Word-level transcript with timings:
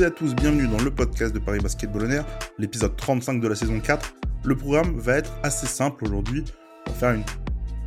toutes 0.00 0.06
à 0.06 0.10
tous, 0.10 0.34
bienvenue 0.34 0.66
dans 0.66 0.82
le 0.82 0.90
podcast 0.90 1.34
de 1.34 1.38
Paris 1.38 1.58
Basketball 1.58 2.08
l'épisode 2.58 2.96
35 2.96 3.38
de 3.38 3.48
la 3.48 3.54
saison 3.54 3.80
4. 3.80 4.14
Le 4.44 4.56
programme 4.56 4.98
va 4.98 5.18
être 5.18 5.30
assez 5.42 5.66
simple 5.66 6.06
aujourd'hui. 6.06 6.42
On 6.86 6.90
va 6.90 6.96
faire 6.96 7.12
une 7.12 7.24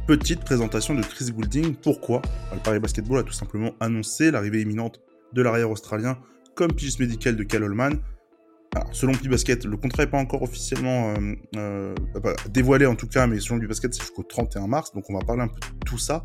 petite 0.05 0.41
présentation 0.41 0.94
de 0.94 1.02
Chris 1.02 1.31
Goulding. 1.31 1.73
Pourquoi 1.73 2.22
Le 2.53 2.59
Paris 2.59 2.80
Basketball 2.80 3.17
a 3.17 3.23
tout 3.23 3.34
simplement 3.34 3.72
annoncé 3.80 4.30
l'arrivée 4.30 4.62
imminente 4.62 5.02
de 5.34 5.41
l'arrière 5.41 5.72
australien 5.72 6.20
comme 6.53 6.72
pigiste 6.72 6.99
médical 6.99 7.36
de 7.36 7.41
Cal 7.41 7.63
Holman. 7.63 7.94
Alors, 8.75 8.89
selon 8.91 9.14
Basket, 9.27 9.66
le 9.66 9.75
contrat 9.75 10.03
n'est 10.03 10.11
pas 10.11 10.20
encore 10.20 10.44
officiellement 10.44 11.16
euh, 11.16 11.36
euh, 11.55 11.95
dévoilé 12.52 12.86
en 12.86 12.95
tout 12.95 13.08
cas, 13.08 13.25
mais 13.25 13.39
selon 13.39 13.58
Basket, 13.58 13.91
c'est 13.91 14.02
jusqu'au 14.02 14.22
31 14.22 14.67
mars, 14.67 14.94
donc 14.94 15.09
on 15.09 15.17
va 15.17 15.25
parler 15.25 15.41
un 15.41 15.48
peu 15.48 15.59
de 15.59 15.80
tout 15.84 15.98
ça. 15.98 16.22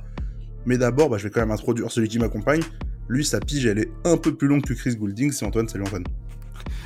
Mais 0.67 0.77
d'abord, 0.77 1.09
bah, 1.09 1.17
je 1.17 1.25
vais 1.25 1.31
quand 1.31 1.41
même 1.41 1.51
introduire 1.51 1.91
celui 1.91 2.09
qui 2.09 2.19
m'accompagne. 2.19 2.61
Lui, 3.09 3.25
sa 3.25 3.41
pige, 3.41 3.65
elle 3.65 3.79
est 3.79 3.91
un 4.05 4.19
peu 4.19 4.37
plus 4.37 4.49
longue 4.49 4.63
que 4.63 4.75
Chris 4.75 4.95
Goulding. 4.95 5.33
C'est 5.33 5.47
Antoine. 5.47 5.67
Salut 5.67 5.85
Antoine. 5.85 6.05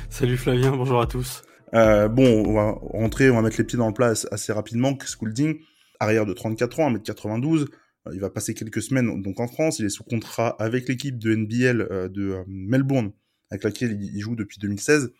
Salut 0.09 0.37
Flavien, 0.37 0.71
bonjour 0.71 1.01
à 1.01 1.05
tous. 1.05 1.43
Euh, 1.73 2.07
bon, 2.07 2.45
on 2.47 2.53
va 2.53 2.71
rentrer, 2.71 3.29
on 3.29 3.35
va 3.35 3.41
mettre 3.41 3.57
les 3.57 3.65
pieds 3.65 3.77
dans 3.77 3.87
le 3.87 3.93
plat 3.93 4.13
assez 4.31 4.53
rapidement. 4.53 4.95
Chris 4.95 5.15
Goulding, 5.19 5.59
arrière 5.99 6.25
de 6.25 6.31
34 6.31 6.79
ans, 6.79 6.93
1m92. 6.93 7.63
Euh, 7.63 8.11
il 8.13 8.21
va 8.21 8.29
passer 8.29 8.53
quelques 8.53 8.81
semaines 8.81 9.21
donc 9.21 9.41
en 9.41 9.47
France. 9.47 9.79
Il 9.79 9.85
est 9.85 9.89
sous 9.89 10.05
contrat 10.05 10.55
avec 10.59 10.87
l'équipe 10.87 11.19
de 11.19 11.35
NBL 11.35 11.87
euh, 11.91 12.07
de 12.07 12.37
Melbourne, 12.47 13.11
avec 13.51 13.65
laquelle 13.65 14.01
il 14.01 14.21
joue 14.21 14.37
depuis 14.37 14.59
2016. 14.59 15.11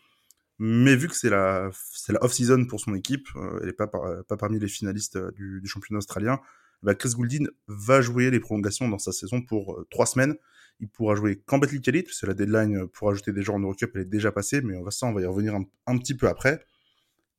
Mais 0.59 0.95
vu 0.95 1.09
que 1.09 1.15
c'est 1.17 1.31
la, 1.31 1.69
la 2.07 2.23
off-season 2.23 2.63
pour 2.65 2.79
son 2.79 2.95
équipe, 2.95 3.27
elle 3.59 3.65
n'est 3.65 3.73
pas, 3.73 3.87
pas 3.87 4.37
parmi 4.37 4.57
les 4.57 4.67
finalistes 4.69 5.17
du, 5.33 5.59
du 5.59 5.67
championnat 5.67 5.97
australien, 5.97 6.39
bah 6.83 6.95
Chris 6.95 7.11
Goulding 7.15 7.47
va 7.67 8.01
jouer 8.01 8.29
les 8.29 8.39
prolongations 8.39 8.87
dans 8.87 8.99
sa 8.99 9.11
saison 9.11 9.41
pour 9.41 9.85
trois 9.89 10.05
semaines. 10.05 10.35
Il 10.79 10.89
pourra 10.89 11.15
jouer 11.15 11.41
qu'en 11.45 11.59
Battle 11.59 11.79
Elite, 11.87 12.07
parce 12.07 12.19
que 12.19 12.25
la 12.25 12.33
deadline 12.33 12.87
pour 12.87 13.09
ajouter 13.09 13.31
des 13.31 13.41
joueurs 13.41 13.57
en 13.57 13.61
Eurocup, 13.61 13.91
elle 13.95 14.01
est 14.01 14.05
déjà 14.05 14.31
passée, 14.31 14.61
mais 14.61 14.75
on 14.75 14.83
va 14.83 14.91
ça, 14.91 15.07
on 15.07 15.13
va 15.13 15.21
y 15.21 15.25
revenir 15.25 15.55
un, 15.55 15.97
petit 15.97 16.15
peu 16.15 16.27
après. 16.27 16.65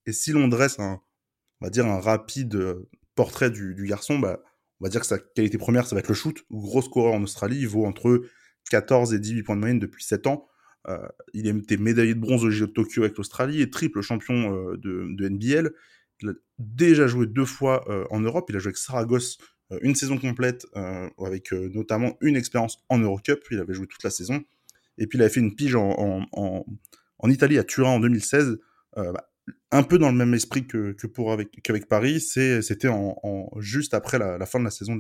Et 0.06 0.12
si 0.12 0.33
l'on 0.33 0.48
dresse 0.48 0.78
un, 0.78 1.00
rapide 1.61 2.55
euh, 2.55 2.89
portrait 3.15 3.50
du, 3.50 3.87
garçon, 3.87 4.19
bah, 4.19 4.41
on 4.81 4.84
va 4.84 4.91
dire 4.91 5.00
que 5.00 5.06
sa 5.06 5.19
qualité 5.19 5.59
première, 5.59 5.87
ça 5.87 5.95
va 5.95 6.00
être 6.00 6.09
le 6.09 6.15
shoot. 6.15 6.45
Gros 6.50 6.83
scoreur 6.83 7.15
en 7.15 7.22
Australie, 7.22 7.59
il 7.59 7.69
vaut 7.69 7.84
entre 7.84 8.22
14 8.70 9.15
et 9.15 9.19
18 9.19 9.42
points 9.42 9.56
de 9.56 9.61
moyenne 9.61 9.78
depuis 9.78 10.05
7 10.05 10.27
ans. 10.27 10.48
Euh, 10.89 11.09
il 11.33 11.48
a 11.48 11.50
été 11.50 11.77
médaillé 11.77 12.15
de 12.15 12.20
bronze 12.20 12.45
au 12.45 12.50
JO 12.50 12.67
de 12.67 12.72
Tokyo 12.72 13.03
avec 13.03 13.17
l'Australie 13.17 13.62
et 13.62 13.70
triple 13.70 14.03
champion 14.03 14.55
euh, 14.55 14.77
de, 14.77 15.28
NBL. 15.28 15.72
Il 16.20 16.29
a 16.31 16.33
déjà 16.59 17.07
joué 17.07 17.27
deux 17.27 17.45
fois 17.45 17.84
en 18.11 18.20
Europe. 18.20 18.47
Il 18.48 18.57
a 18.57 18.59
joué 18.59 18.69
avec 18.69 18.77
Saragosse 18.77 19.39
euh, 19.73 19.79
une 19.83 19.95
saison 19.95 20.19
complète 20.19 20.67
euh, 20.77 21.09
avec 21.19 21.53
euh, 21.53 21.71
notamment 21.73 22.17
une 22.21 22.37
expérience 22.37 22.84
en 22.89 22.98
Eurocup. 22.98 23.45
Il 23.51 23.59
avait 23.59 23.75
joué 23.75 23.87
toute 23.87 24.03
la 24.03 24.11
saison. 24.11 24.45
Et 24.98 25.06
puis 25.06 25.19
il 25.19 25.23
avait 25.23 25.31
fait 25.31 25.41
une 25.41 25.55
pige 25.55 25.75
en, 25.75 26.65
Italie 27.25 27.59
à 27.59 27.65
Turin 27.65 27.91
en 27.91 28.01
2016. 28.01 28.59
Bah, 28.97 29.29
un 29.73 29.83
peu 29.83 29.98
dans 29.98 30.11
le 30.11 30.17
même 30.17 30.34
esprit 30.34 30.67
que, 30.67 30.95
pour 31.06 31.33
avec 31.33 31.51
qu'avec 31.62 31.89
Paris, 31.89 32.21
c'était 32.21 32.89
juste 33.59 33.93
après 33.93 34.19
la, 34.19 34.47
fin 34.47 34.61
de 34.61 34.65
la 34.65 34.71
saison 34.71 34.99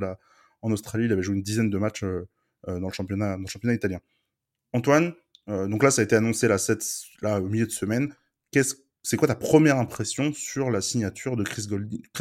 en 0.62 0.72
Australie. 0.72 1.04
Il 1.04 1.12
avait 1.12 1.22
joué 1.22 1.36
une 1.36 1.42
dizaine 1.42 1.70
de 1.70 1.78
matchs 1.78 2.02
dans 2.66 2.88
le 2.88 2.92
championnat 2.92 3.38
italien. 3.72 4.00
Antoine, 4.72 5.14
donc 5.46 5.84
là 5.84 5.92
ça 5.92 6.00
a 6.00 6.04
été 6.04 6.16
annoncé 6.16 6.48
là 6.48 7.40
au 7.40 7.48
milieu 7.48 7.66
de 7.66 7.70
semaine. 7.70 8.12
Qu'est-ce 8.50 8.74
c'est 9.04 9.18
quoi 9.18 9.28
ta 9.28 9.34
première 9.34 9.76
impression 9.76 10.32
sur 10.32 10.70
la 10.70 10.80
signature 10.80 11.36
de 11.36 11.44
Chris 11.44 11.66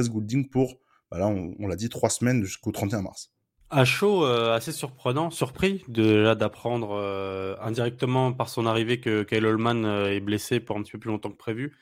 Goulding, 0.10 0.50
pour 0.50 0.78
bah 1.10 1.26
on, 1.28 1.68
l'a 1.68 1.76
dit, 1.76 1.90
trois 1.90 2.10
semaines 2.10 2.44
jusqu'au 2.44 2.72
31 2.72 3.04
mars? 3.04 3.32
À 3.70 3.86
chaud, 3.86 4.26
euh, 4.26 4.54
assez 4.54 4.72
surprenant, 4.72 5.32
surpris 5.32 5.84
de 5.88 6.34
d'apprendre 6.34 6.92
euh, 6.92 7.56
indirectement 7.62 8.34
par 8.34 8.50
son 8.50 8.66
arrivée 8.66 9.00
que 9.00 9.24
Kyle 9.24 9.46
Holman 9.46 9.86
euh, 9.86 10.12
est 10.12 10.20
blessé 10.20 10.60
pour 10.60 10.78
un 10.78 10.84
petit 10.84 10.92
peu 10.92 11.00
plus 11.00 11.10
longtemps 11.10 11.32
que 11.32 11.38
prévu. 11.38 11.78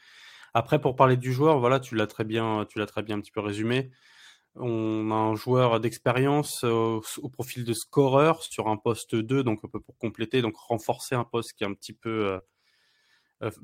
Après, 0.53 0.79
pour 0.79 0.95
parler 0.95 1.17
du 1.17 1.33
joueur, 1.33 1.59
voilà, 1.59 1.79
tu 1.79 1.95
l'as 1.95 2.07
très 2.07 2.23
bien, 2.23 2.65
tu 2.69 2.77
l'as 2.77 2.85
très 2.85 3.01
bien 3.01 3.17
un 3.17 3.21
petit 3.21 3.31
peu 3.31 3.41
résumé. 3.41 3.89
On 4.55 5.09
a 5.11 5.15
un 5.15 5.35
joueur 5.35 5.79
d'expérience 5.79 6.63
au, 6.63 7.01
profil 7.33 7.63
de 7.65 7.73
scoreur 7.73 8.43
sur 8.43 8.67
un 8.67 8.77
poste 8.77 9.15
2, 9.15 9.43
donc 9.43 9.61
un 9.63 9.67
peu 9.67 9.79
pour 9.79 9.97
compléter, 9.97 10.41
donc 10.41 10.57
renforcer 10.57 11.15
un 11.15 11.23
poste 11.23 11.53
qui 11.53 11.63
est 11.63 11.67
un 11.67 11.73
petit 11.73 11.93
peu 11.93 12.39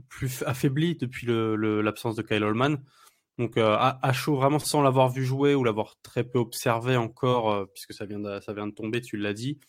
plus 0.10 0.44
affaibli 0.44 0.96
depuis 0.96 1.28
l'absence 1.28 2.16
de 2.16 2.22
Kyle 2.22 2.44
Holman. 2.44 2.78
Donc 3.38 3.58
euh, 3.58 3.78
à, 3.80 4.14
chaud, 4.14 4.36
vraiment 4.36 4.58
sans 4.58 4.82
l'avoir 4.82 5.10
vu 5.10 5.24
jouer 5.24 5.54
ou 5.54 5.64
l'avoir 5.64 5.96
très 6.02 6.24
peu 6.24 6.40
observé 6.40 6.98
encore, 6.98 7.52
euh, 7.52 7.66
puisque 7.72 7.94
ça 7.94 8.06
vient, 8.06 8.20
de, 8.20 8.40
ça 8.42 8.54
vient 8.54 8.66
de 8.66 8.74
tomber, 8.74 9.00
tu 9.00 9.16
l'as 9.16 9.34
dit. 9.34 9.60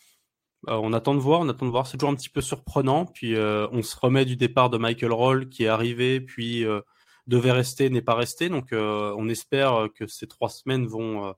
Euh, 0.69 0.75
on 0.83 0.93
attend 0.95 1.15
de 1.15 1.21
voir, 1.21 1.41
on 1.41 1.49
attend 1.51 1.67
de 1.67 1.71
voir. 1.71 1.87
C'est 1.87 1.99
toujours 1.99 2.11
un 2.11 2.15
petit 2.15 2.31
peu 2.31 2.41
surprenant. 2.41 3.05
Puis 3.05 3.37
on 3.37 3.83
se 3.83 3.97
remet 4.01 4.25
du 4.25 4.37
départ 4.37 4.71
de 4.71 4.79
Michael 4.79 5.13
Roll 5.13 5.49
qui 5.49 5.65
est 5.65 5.69
arrivé, 5.69 6.21
puis 6.21 6.65
devait 7.27 7.53
rester, 7.53 7.91
n'est 7.91 8.03
pas 8.03 8.15
resté. 8.15 8.49
Donc 8.49 8.69
on 8.73 9.29
espère 9.29 9.89
que 9.95 10.07
ces 10.07 10.27
trois 10.27 10.49
semaines 10.49 10.87
vont 10.87 11.35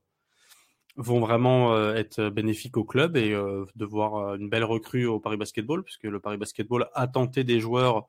vont 0.97 1.19
vraiment 1.21 1.93
être 1.93 2.29
bénéfiques 2.29 2.77
au 2.77 2.83
club 2.83 3.15
et 3.17 3.31
de 3.31 3.85
voir 3.85 4.35
une 4.35 4.49
belle 4.49 4.63
recrue 4.63 5.05
au 5.05 5.19
Paris 5.19 5.37
Basketball, 5.37 5.83
puisque 5.83 6.03
le 6.03 6.19
Paris 6.19 6.37
Basketball 6.37 6.89
a 6.93 7.07
tenté 7.07 7.43
des 7.43 7.59
joueurs 7.59 8.07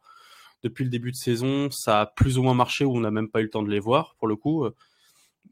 depuis 0.63 0.85
le 0.85 0.91
début 0.91 1.11
de 1.11 1.17
saison, 1.17 1.71
ça 1.71 2.03
a 2.03 2.07
plus 2.07 2.39
ou 2.39 2.43
moins 2.43 2.55
marché 2.55 2.85
ou 2.85 2.97
on 2.97 3.01
n'a 3.01 3.11
même 3.11 3.29
pas 3.29 3.41
eu 3.41 3.45
le 3.45 3.51
temps 3.51 3.63
de 3.63 3.71
les 3.71 3.81
voir 3.81 4.17
pour 4.19 4.29
le 4.29 4.37
coup. 4.37 4.67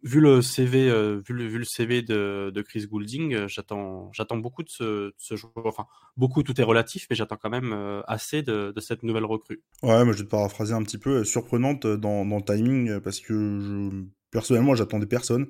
Vu 0.02 0.20
le 0.20 0.40
CV, 0.40 0.88
euh, 0.88 1.20
vu, 1.26 1.34
le, 1.34 1.46
vu 1.46 1.58
le 1.58 1.64
CV 1.64 2.00
de, 2.00 2.64
Chris 2.66 2.86
Goulding, 2.86 3.34
euh, 3.34 3.48
j'attends, 3.48 4.10
beaucoup 4.36 4.62
de 4.62 4.70
ce, 4.70 5.12
joueur. 5.36 5.66
Enfin, 5.66 5.86
beaucoup, 6.16 6.42
tout 6.42 6.58
est 6.58 6.64
relatif, 6.64 7.06
mais 7.10 7.16
j'attends 7.16 7.36
quand 7.36 7.50
même 7.50 7.72
euh, 7.74 8.00
assez 8.06 8.42
de, 8.42 8.72
cette 8.78 9.02
nouvelle 9.02 9.26
recrue. 9.26 9.62
Ouais, 9.82 10.02
moi 10.04 10.12
je 10.14 10.18
vais 10.18 10.24
te 10.24 10.30
paraphraser 10.30 10.72
un 10.72 10.82
petit 10.82 10.96
peu, 10.96 11.22
surprenante 11.22 11.86
dans, 11.86 12.24
le 12.24 12.42
timing, 12.42 13.00
parce 13.00 13.20
que 13.20 13.34
je, 13.34 14.04
personnellement, 14.30 14.74
j'attendais 14.74 15.06
personne. 15.06 15.48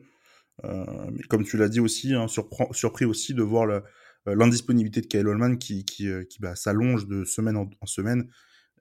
Euh, 0.64 0.84
mais 1.12 1.22
comme 1.28 1.44
tu 1.44 1.56
l'as 1.56 1.68
dit 1.68 1.80
aussi, 1.80 2.14
hein, 2.14 2.26
surpris 2.72 3.04
aussi 3.04 3.34
de 3.34 3.42
voir 3.42 3.66
l'indisponibilité 4.26 5.00
de 5.00 5.06
Kyle 5.06 5.28
Holman 5.28 5.58
qui, 5.58 5.84
bah, 6.40 6.56
s'allonge 6.56 7.06
de 7.06 7.24
semaine 7.24 7.56
en 7.56 7.86
semaine 7.86 8.28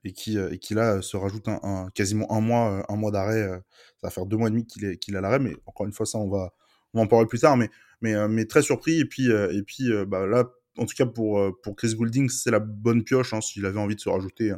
et 0.04 0.12
qui, 0.12 0.38
euh, 0.38 0.50
et 0.52 0.58
qui 0.58 0.74
là 0.74 1.02
se 1.02 1.16
rajoute 1.16 1.46
un, 1.48 1.88
quasiment 1.94 2.30
un 2.32 2.40
mois, 2.40 2.72
euh, 2.72 2.82
un 2.88 2.96
mois 2.96 3.10
d'arrêt. 3.10 3.42
Euh, 3.42 3.58
ça 4.00 4.06
va 4.06 4.10
faire 4.10 4.26
deux 4.26 4.36
mois 4.36 4.48
et 4.48 4.50
demi 4.50 4.66
qu'il 4.66 4.84
est, 4.84 4.96
qu'il 4.96 5.14
l'arrêt, 5.14 5.38
mais 5.38 5.54
encore 5.66 5.86
une 5.86 5.92
fois, 5.92 6.06
ça, 6.06 6.18
on 6.18 6.28
va, 6.28 6.52
on 6.94 7.02
en 7.02 7.06
parler 7.06 7.26
plus 7.26 7.40
tard, 7.40 7.56
mais, 7.56 7.70
mais, 8.00 8.28
mais 8.28 8.46
très 8.46 8.62
surpris. 8.62 9.00
Et 9.00 9.04
puis, 9.04 9.28
et 9.28 9.62
puis 9.62 9.90
bah, 10.06 10.26
là, 10.26 10.50
en 10.78 10.86
tout 10.86 10.94
cas, 10.96 11.06
pour, 11.06 11.60
pour 11.62 11.76
Chris 11.76 11.94
Goulding, 11.94 12.28
c'est 12.28 12.50
la 12.50 12.60
bonne 12.60 13.04
pioche. 13.04 13.34
Hein, 13.34 13.40
S'il 13.40 13.66
avait 13.66 13.78
envie 13.78 13.96
de 13.96 14.00
se 14.00 14.08
rajouter 14.08 14.52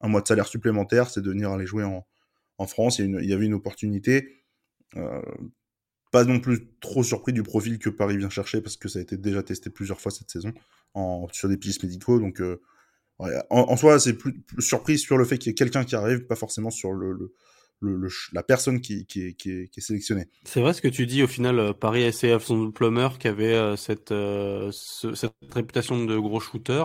un, 0.00 0.08
mois 0.08 0.20
de 0.20 0.26
salaire 0.26 0.46
supplémentaire, 0.46 1.08
c'est 1.08 1.20
de 1.20 1.30
venir 1.30 1.50
aller 1.50 1.66
jouer 1.66 1.84
en, 1.84 2.04
en 2.58 2.66
France. 2.66 2.98
Il 2.98 3.24
y, 3.24 3.32
avait 3.32 3.46
une 3.46 3.54
opportunité. 3.54 4.44
Pas 6.10 6.24
non 6.24 6.40
plus 6.40 6.68
trop 6.80 7.04
surpris 7.04 7.32
du 7.32 7.44
profil 7.44 7.78
que 7.78 7.88
Paris 7.88 8.16
vient 8.16 8.30
chercher 8.30 8.60
parce 8.60 8.76
que 8.76 8.88
ça 8.88 8.98
a 8.98 9.02
été 9.02 9.16
déjà 9.16 9.44
testé 9.44 9.70
plusieurs 9.70 10.00
fois 10.00 10.10
cette 10.10 10.30
saison 10.30 10.52
sur 11.30 11.48
des 11.48 11.56
pistes 11.56 11.84
médicaux. 11.84 12.18
Donc, 12.18 12.42
en, 13.50 13.76
soi, 13.76 13.98
c'est 13.98 14.14
plus, 14.14 14.40
plus, 14.40 14.62
surprise 14.62 15.00
sur 15.00 15.18
le 15.18 15.24
fait 15.24 15.38
qu'il 15.38 15.50
y 15.50 15.52
ait 15.52 15.54
quelqu'un 15.54 15.84
qui 15.84 15.94
arrive, 15.94 16.26
pas 16.26 16.36
forcément 16.36 16.70
sur 16.70 16.92
le, 16.92 17.12
le, 17.12 17.32
le, 17.80 18.08
la 18.32 18.42
personne 18.42 18.80
qui, 18.80 19.06
qui, 19.06 19.34
qui, 19.34 19.50
est, 19.50 19.68
qui 19.68 19.80
est 19.80 19.82
sélectionnée. 19.82 20.26
C'est 20.44 20.60
vrai 20.60 20.72
ce 20.72 20.80
que 20.80 20.88
tu 20.88 21.06
dis. 21.06 21.22
Au 21.22 21.26
final, 21.26 21.58
euh, 21.58 21.72
Paris 21.72 22.10
SCF, 22.12 22.44
son 22.44 22.70
plumber 22.70 23.08
qui 23.18 23.28
avait 23.28 23.54
euh, 23.54 23.76
cette, 23.76 24.12
euh, 24.12 24.70
cette 24.72 25.32
réputation 25.52 26.04
de 26.04 26.18
gros 26.18 26.40
shooter. 26.40 26.84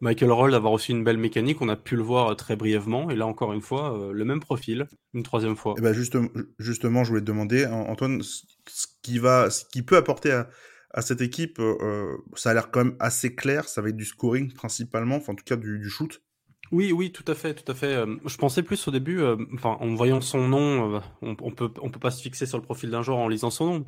Michael 0.00 0.32
Roll 0.32 0.54
avoir 0.54 0.72
aussi 0.72 0.90
une 0.90 1.04
belle 1.04 1.18
mécanique, 1.18 1.62
on 1.62 1.68
a 1.68 1.76
pu 1.76 1.94
le 1.94 2.02
voir 2.02 2.34
très 2.34 2.56
brièvement, 2.56 3.08
et 3.08 3.14
là 3.14 3.24
encore 3.24 3.52
une 3.52 3.60
fois, 3.60 4.10
le 4.12 4.24
même 4.24 4.40
profil, 4.40 4.88
une 5.14 5.22
troisième 5.22 5.54
fois. 5.54 5.74
Et 5.74 5.78
eh 5.78 5.80
ben 5.80 5.92
justement, 5.92 6.28
justement, 6.58 7.04
je 7.04 7.10
voulais 7.10 7.20
te 7.20 7.26
demander, 7.26 7.66
Antoine, 7.66 8.20
ce 8.20 8.86
qui 9.02 9.20
va, 9.20 9.48
ce 9.48 9.64
qui 9.64 9.82
peut 9.82 9.96
apporter 9.96 10.32
à, 10.32 10.48
à 10.94 11.02
cette 11.02 11.20
équipe, 11.20 11.58
euh, 11.58 11.76
euh, 11.80 12.16
ça 12.34 12.50
a 12.50 12.54
l'air 12.54 12.70
quand 12.70 12.84
même 12.84 12.96
assez 13.00 13.34
clair. 13.34 13.68
Ça 13.68 13.80
va 13.82 13.88
être 13.88 13.96
du 13.96 14.04
scoring 14.04 14.52
principalement, 14.52 15.16
enfin 15.16 15.32
en 15.32 15.36
tout 15.36 15.44
cas 15.44 15.56
du, 15.56 15.88
shoot. 15.88 16.22
Oui, 16.70 16.90
oui, 16.90 17.12
tout 17.12 17.24
à 17.26 17.34
fait, 17.34 17.54
tout 17.54 17.70
à 17.70 17.74
fait. 17.74 17.94
Euh, 17.94 18.16
je 18.24 18.36
pensais 18.36 18.62
plus 18.62 18.88
au 18.88 18.90
début, 18.90 19.22
enfin, 19.54 19.76
en 19.80 19.94
voyant 19.94 20.20
son 20.20 20.48
nom, 20.48 21.02
on, 21.20 21.36
on, 21.40 21.50
peut, 21.50 21.70
on 21.82 21.90
peut 21.90 22.00
pas 22.00 22.10
se 22.10 22.22
fixer 22.22 22.46
sur 22.46 22.56
le 22.56 22.64
profil 22.64 22.90
d'un 22.90 23.02
joueur 23.02 23.18
en 23.18 23.28
lisant 23.28 23.50
son 23.50 23.66
nom, 23.66 23.84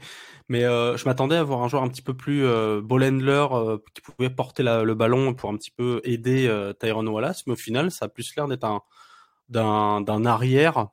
mais 0.49 0.63
je 0.63 1.05
m'attendais 1.07 1.37
à 1.37 1.45
voir 1.45 1.63
un 1.63 1.69
joueur 1.69 1.83
un 1.83 1.89
petit 1.89 2.03
peu 2.03 2.15
plus 2.15 2.43
ball 2.83 3.03
qui 3.95 4.01
pouvait 4.03 4.29
porter 4.29 4.63
le 4.63 4.95
ballon 4.95 5.33
pour 5.33 5.49
un 5.49 5.57
petit 5.57 5.71
peu 5.71 6.03
aider 6.05 6.73
Tyrone 6.79 7.09
Wallace, 7.09 7.47
mais 7.47 7.55
au 7.55 7.57
final, 7.57 7.91
ça 7.91 8.05
a 8.07 8.09
plus 8.09 8.35
l'air 8.37 8.49
d'être 8.49 8.65
un 8.65 8.83
d'un 9.49 10.25
arrière 10.27 10.89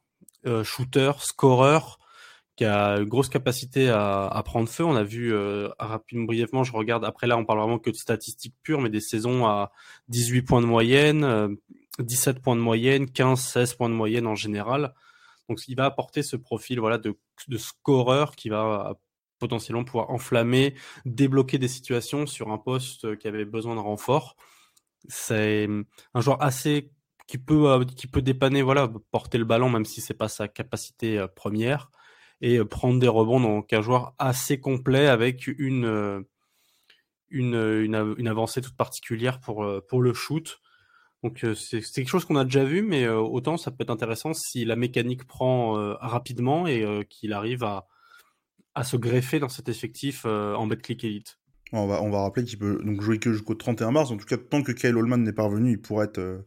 shooter, 0.64 1.12
scoreur, 1.20 2.00
qui 2.62 2.66
a 2.66 2.98
une 3.00 3.06
grosse 3.06 3.30
capacité 3.30 3.90
à, 3.90 4.40
prendre 4.46 4.70
feu. 4.70 4.86
On 4.86 4.96
a 4.96 5.02
vu 5.02 5.34
euh, 5.34 5.70
rapidement, 5.80 6.26
brièvement, 6.26 6.64
je 6.64 6.72
regarde, 6.74 7.04
après 7.04 7.26
là 7.26 7.36
on 7.36 7.44
parle 7.44 7.58
vraiment 7.58 7.80
que 7.80 7.90
de 7.90 7.96
statistiques 7.96 8.54
pures, 8.62 8.82
mais 8.82 8.92
des 8.92 9.00
saisons 9.00 9.48
à 9.48 9.72
18 10.10 10.44
points 10.44 10.62
de 10.62 10.68
moyenne, 10.68 11.58
17 11.98 12.38
euh, 12.38 12.40
points 12.40 12.56
de 12.56 12.62
moyenne, 12.62 13.10
15, 13.10 13.42
16 13.42 13.74
points 13.74 13.90
de 13.90 13.96
moyenne 13.96 14.28
en 14.28 14.36
général. 14.36 14.94
Donc 15.50 15.68
il 15.68 15.76
va 15.76 15.86
apporter 15.86 16.22
ce 16.22 16.36
profil 16.36 16.80
voilà 16.80 17.00
de, 17.00 17.18
de 17.48 17.58
scoreur 17.58 18.36
qui 18.36 18.50
va 18.50 18.94
potentiellement 19.40 19.84
pouvoir 19.84 20.12
enflammer, 20.12 20.76
débloquer 21.06 21.58
des 21.58 21.68
situations 21.68 22.28
sur 22.28 22.52
un 22.52 22.60
poste 22.60 23.18
qui 23.18 23.28
avait 23.28 23.44
besoin 23.44 23.74
de 23.74 23.80
renfort. 23.80 24.36
C'est 25.08 25.68
un 26.14 26.22
joueur 26.22 26.40
assez 26.44 26.92
qui 27.26 27.40
peut, 27.40 27.84
qui 27.86 28.06
peut 28.06 28.22
dépanner, 28.22 28.62
voilà, 28.62 28.88
porter 29.10 29.40
le 29.40 29.46
ballon, 29.46 29.68
même 29.68 29.86
si 29.86 30.00
c'est 30.00 30.14
pas 30.14 30.28
sa 30.28 30.48
capacité 30.48 31.26
première, 31.36 31.90
et 32.42 32.64
prendre 32.66 33.00
des 33.00 33.08
rebonds. 33.08 33.40
Donc, 33.40 33.72
un 33.74 33.82
joueur 33.82 34.14
assez 34.20 34.60
complet 34.60 35.08
avec 35.08 35.48
une, 35.48 36.26
une, 37.30 37.56
une, 37.56 38.16
une 38.18 38.28
avancée 38.28 38.62
toute 38.62 38.76
particulière 38.76 39.40
pour, 39.40 39.66
pour 39.88 40.02
le 40.02 40.14
shoot. 40.14 40.60
Donc 41.24 41.46
c'est 41.56 41.82
quelque 41.82 42.10
chose 42.10 42.26
qu'on 42.26 42.36
a 42.36 42.44
déjà 42.44 42.64
vu, 42.64 42.82
mais 42.82 43.08
autant 43.08 43.56
ça 43.56 43.70
peut 43.70 43.84
être 43.84 43.92
intéressant 43.92 44.34
si 44.34 44.66
la 44.66 44.76
mécanique 44.76 45.26
prend 45.28 45.74
rapidement 46.00 46.66
et 46.66 47.06
qu'il 47.12 47.34
arrive 47.34 47.64
à, 47.64 47.86
à 48.74 48.84
se 48.84 48.98
greffer 48.98 49.38
dans 49.38 49.48
cet 49.48 49.70
effectif 49.70 50.26
en 50.26 50.66
Betclic 50.66 51.04
Elite. 51.04 51.38
On 51.74 51.86
va, 51.86 52.02
on 52.02 52.10
va 52.10 52.24
rappeler 52.24 52.44
qu'il 52.44 52.58
peut 52.58 52.82
donc 52.84 53.02
jouer 53.02 53.20
que 53.20 53.32
jusqu'au 53.32 53.54
31 53.54 53.92
mars. 53.92 54.10
En 54.10 54.18
tout 54.18 54.26
cas, 54.26 54.38
tant 54.38 54.64
que 54.64 54.72
Kyle 54.72 54.98
Holman 54.98 55.24
n'est 55.24 55.32
pas 55.32 55.44
revenu, 55.44 55.74
il 55.74 55.82
pourrait 55.82 56.08
être 56.08 56.44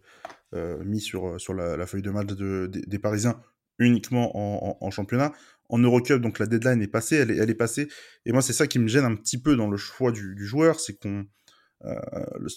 mis 0.84 1.00
sur, 1.00 1.40
sur 1.40 1.54
la, 1.54 1.86
feuille 1.86 2.02
de 2.02 2.10
match 2.10 2.26
des 2.26 2.98
Parisiens 2.98 3.40
uniquement 3.78 4.84
en, 4.84 4.90
championnat. 4.90 5.32
En 5.70 5.78
Eurocup, 5.78 6.20
donc 6.20 6.38
la 6.38 6.46
deadline 6.46 6.82
est 6.82 6.88
passée, 6.88 7.16
elle 7.16 7.30
est, 7.30 7.54
passée. 7.54 7.88
Et 8.26 8.32
moi, 8.32 8.42
c'est 8.42 8.52
ça 8.52 8.66
qui 8.66 8.78
me 8.78 8.86
gêne 8.86 9.04
un 9.04 9.14
petit 9.16 9.38
peu 9.38 9.56
dans 9.56 9.68
le 9.68 9.76
choix 9.76 10.12
du, 10.12 10.46
joueur, 10.46 10.78
c'est 10.78 11.00
qu'on 11.00 11.24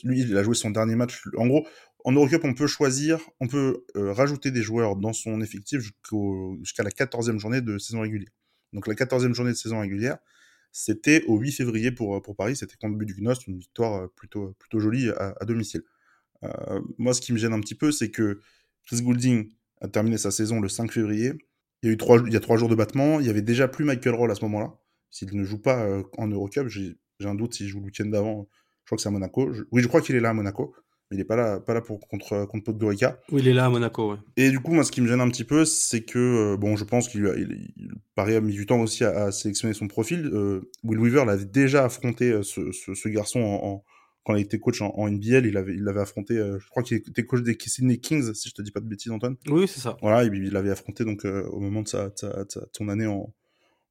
lui, 0.03 0.21
il 0.21 0.37
a 0.37 0.43
joué 0.43 0.55
son 0.55 0.71
dernier 0.71 0.95
match. 0.95 1.21
En 1.37 1.47
gros, 1.47 1.65
en 2.07 2.13
Eurocup, 2.13 2.43
on 2.45 2.53
peut 2.53 2.67
choisir, 2.67 3.19
on 3.41 3.47
peut 3.47 3.83
euh, 3.95 4.13
rajouter 4.13 4.51
des 4.51 4.61
joueurs 4.61 4.95
dans 4.95 5.13
son 5.13 5.41
effectif 5.41 5.81
jusqu'à 6.61 6.83
la 6.83 6.89
14e 6.89 7.37
journée 7.37 7.61
de 7.61 7.77
saison 7.77 8.01
régulière. 8.01 8.31
Donc 8.71 8.87
la 8.87 8.93
14e 8.93 9.33
journée 9.33 9.51
de 9.51 9.57
saison 9.57 9.81
régulière, 9.81 10.17
c'était 10.71 11.23
au 11.25 11.37
8 11.37 11.51
février 11.51 11.91
pour, 11.91 12.21
Paris, 12.37 12.55
c'était 12.55 12.75
contre 12.77 12.97
Budugnost, 12.97 13.47
une 13.47 13.57
victoire 13.57 14.03
euh, 14.03 14.07
plutôt, 14.15 14.55
jolie 14.79 15.09
à, 15.09 15.33
domicile. 15.45 15.83
Euh, 16.43 16.79
moi, 16.97 17.13
ce 17.13 17.21
qui 17.21 17.33
me 17.33 17.37
gêne 17.37 17.53
un 17.53 17.59
petit 17.59 17.75
peu, 17.75 17.91
c'est 17.91 18.11
que 18.11 18.39
Chris 18.85 19.01
Goulding 19.01 19.49
a 19.81 19.87
terminé 19.87 20.17
sa 20.17 20.31
saison 20.31 20.59
le 20.59 20.69
5 20.69 20.91
février. 20.91 21.33
Il 21.87 21.91
y 21.91 21.91
a 21.91 21.93
eu 21.93 21.97
trois, 21.97 22.19
il 22.25 22.33
y 22.33 22.35
a 22.35 22.39
trois 22.39 22.57
jours 22.57 22.67
de 22.67 22.75
battement. 22.75 23.19
Il 23.19 23.25
y 23.25 23.29
avait 23.29 23.41
déjà 23.41 23.67
plus 23.67 23.85
Michael 23.85 24.15
Roll 24.15 24.29
à 24.29 24.35
ce 24.35 24.43
moment-là. 24.43 24.73
S'il 25.09 25.33
ne 25.33 25.43
joue 25.43 25.61
pas 25.61 25.87
en 26.17 26.27
Eurocup, 26.27 26.67
j'ai 26.67 26.97
un 27.23 27.33
doute 27.33 27.53
s'il 27.53 27.67
joue 27.67 27.79
le 27.79 27.85
week-end 27.85 28.05
d'avant. 28.05 28.49
Je 28.83 28.89
crois 28.89 28.97
que 28.97 29.01
c'est 29.01 29.09
à 29.09 29.11
Monaco. 29.11 29.49
Oui, 29.71 29.81
je 29.81 29.87
crois 29.87 30.01
qu'il 30.01 30.15
est 30.15 30.19
là 30.19 30.31
à 30.31 30.33
Monaco 30.33 30.75
il 31.11 31.17
n'est 31.17 31.23
pas 31.23 31.35
là, 31.35 31.59
pas 31.59 31.73
là 31.73 31.81
pour 31.81 31.99
contre 32.07 32.45
contre 32.45 32.65
Podgorica. 32.65 33.19
Oui, 33.31 33.41
il 33.41 33.47
est 33.47 33.53
là 33.53 33.65
à 33.65 33.69
Monaco. 33.69 34.11
Ouais. 34.11 34.17
Et 34.35 34.49
du 34.49 34.59
coup, 34.59 34.73
moi, 34.73 34.83
ce 34.83 34.91
qui 34.91 35.01
me 35.01 35.07
gêne 35.07 35.21
un 35.21 35.29
petit 35.29 35.45
peu, 35.45 35.63
c'est 35.63 36.01
que 36.01 36.19
euh, 36.53 36.57
bon, 36.57 36.75
je 36.75 36.83
pense 36.83 37.07
qu'il 37.07 37.21
il, 37.37 37.71
il, 37.77 37.91
Paris 38.15 38.35
a 38.35 38.41
mis 38.41 38.53
du 38.53 38.65
temps 38.65 38.81
aussi 38.81 39.03
à, 39.03 39.31
sélectionner 39.31 39.73
son 39.73 39.87
profil. 39.87 40.29
Euh, 40.33 40.69
Will 40.83 40.99
Weaver 40.99 41.25
l'avait 41.25 41.45
déjà 41.45 41.85
affronté 41.85 42.31
euh, 42.31 42.43
ce, 42.43 42.71
ce, 42.71 43.09
garçon 43.09 43.39
en, 43.39 43.83
quand 44.27 44.35
il 44.35 44.43
était 44.43 44.59
coach 44.59 44.81
en, 44.81 45.09
NBL, 45.09 45.45
il 45.45 45.57
avait 45.57 45.73
il 45.73 45.83
l'avait 45.83 46.01
affronté. 46.01 46.35
je 46.35 46.67
crois 46.69 46.83
qu'il 46.83 46.97
était 46.97 47.25
coach 47.25 47.41
des 47.41 47.57
Sydney 47.65 47.97
Kings, 47.97 48.33
si 48.33 48.49
je 48.49 48.53
te 48.53 48.61
dis 48.61 48.71
pas 48.71 48.81
de 48.81 48.85
bêtises, 48.85 49.11
Antoine. 49.11 49.37
Oui, 49.47 49.67
c'est 49.67 49.79
ça. 49.79 49.97
Voilà, 50.01 50.23
il 50.25 50.51
l'avait 50.51 50.71
affronté 50.71 51.05
donc 51.05 51.25
au 51.25 51.59
moment 51.59 51.81
de 51.81 51.87
sa, 51.87 52.11
sa, 52.15 52.45
son 52.71 52.89
année 52.89 53.07
en 53.07 53.33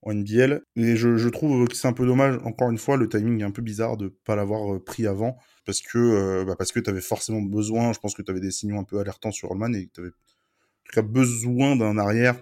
en 0.03 0.15
NBL. 0.15 0.63
Et 0.77 0.97
je, 0.97 1.17
je 1.17 1.29
trouve 1.29 1.67
que 1.67 1.75
c'est 1.75 1.89
un 1.89 1.93
peu 1.93 2.07
dommage, 2.07 2.39
encore 2.45 2.71
une 2.71 2.79
fois, 2.79 2.97
le 2.97 3.09
timing 3.09 3.41
est 3.41 3.45
un 3.45 3.51
peu 3.51 3.63
bizarre 3.63 3.97
de 3.97 4.09
pas 4.25 4.37
l'avoir 4.37 4.81
pris 4.83 5.07
avant 5.07 5.37
parce 5.65 5.81
que 5.81 5.99
euh, 5.99 6.45
bah 6.45 6.55
parce 6.57 6.73
que 6.73 6.81
tu 6.81 6.89
avais 6.89 7.01
forcément 7.01 7.43
besoin, 7.43 7.93
je 7.93 7.99
pense 7.99 8.15
que 8.15 8.23
tu 8.23 8.31
avais 8.31 8.41
des 8.41 8.53
signaux 8.53 8.79
un 8.79 8.85
peu 8.85 9.01
alertants 9.01 9.33
sur 9.33 9.51
Holman 9.51 9.75
et 9.75 9.87
que 9.87 9.93
tu 9.93 10.01
avais 10.01 10.11
en 10.11 10.13
tout 10.85 10.93
cas 10.95 11.03
besoin 11.03 11.77
d'un 11.77 11.99
arrière 11.99 12.37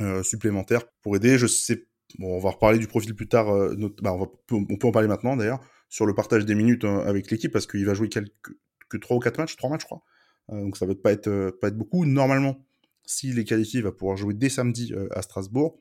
euh, 0.00 0.22
supplémentaire 0.22 0.82
pour 1.02 1.16
aider. 1.16 1.36
Je 1.36 1.48
sais, 1.48 1.84
bon, 2.18 2.36
on 2.36 2.38
va 2.38 2.50
reparler 2.50 2.78
du 2.78 2.86
profil 2.86 3.14
plus 3.14 3.28
tard, 3.28 3.50
euh, 3.50 3.74
bah, 4.00 4.12
on, 4.14 4.18
va, 4.18 4.26
on 4.52 4.76
peut 4.76 4.86
en 4.86 4.92
parler 4.92 5.08
maintenant 5.08 5.36
d'ailleurs, 5.36 5.60
sur 5.90 6.06
le 6.06 6.14
partage 6.14 6.46
des 6.46 6.54
minutes 6.54 6.84
euh, 6.84 7.04
avec 7.04 7.30
l'équipe 7.30 7.52
parce 7.52 7.66
qu'il 7.66 7.84
va 7.84 7.92
jouer 7.92 8.08
quelques 8.08 8.56
que 8.88 8.96
3 8.96 9.18
ou 9.18 9.20
4 9.20 9.38
matchs, 9.38 9.56
3 9.56 9.70
matchs 9.70 9.82
je 9.82 9.86
crois. 9.86 10.02
Euh, 10.50 10.62
donc 10.62 10.78
ça 10.78 10.86
va 10.86 10.94
pas 10.94 11.12
être, 11.12 11.50
pas 11.60 11.68
être 11.68 11.76
beaucoup. 11.76 12.06
Normalement, 12.06 12.64
s'il 13.04 13.38
est 13.38 13.44
qualifié, 13.44 13.80
il 13.80 13.84
va 13.84 13.92
pouvoir 13.92 14.16
jouer 14.16 14.32
dès 14.32 14.48
samedi 14.48 14.94
à 15.10 15.20
Strasbourg. 15.22 15.78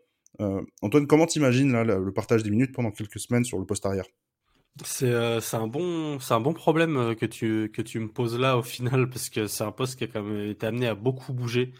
Antoine, 0.81 1.07
comment 1.07 1.25
t'imagines 1.25 1.71
là 1.71 1.83
le 1.83 2.13
partage 2.13 2.43
des 2.43 2.49
minutes 2.49 2.73
pendant 2.73 2.91
quelques 2.91 3.19
semaines 3.19 3.43
sur 3.43 3.57
le 3.57 3.65
poste 3.65 3.85
arrière? 3.85 4.05
C'est 4.85 5.41
c'est 5.41 5.57
un 5.57 5.67
bon 5.67 6.19
un 6.29 6.39
bon 6.39 6.53
problème 6.53 6.97
euh, 6.97 7.15
que 7.15 7.25
tu 7.25 7.69
que 7.71 7.81
tu 7.81 7.99
me 7.99 8.07
poses 8.07 8.39
là 8.39 8.57
au 8.57 8.63
final 8.63 9.09
parce 9.09 9.29
que 9.29 9.47
c'est 9.47 9.63
un 9.63 9.71
poste 9.71 9.97
qui 9.97 10.05
a 10.05 10.07
quand 10.07 10.23
même 10.23 10.49
été 10.49 10.65
amené 10.67 10.87
à 10.87 10.95
beaucoup 10.95 11.33
bouger 11.33 11.73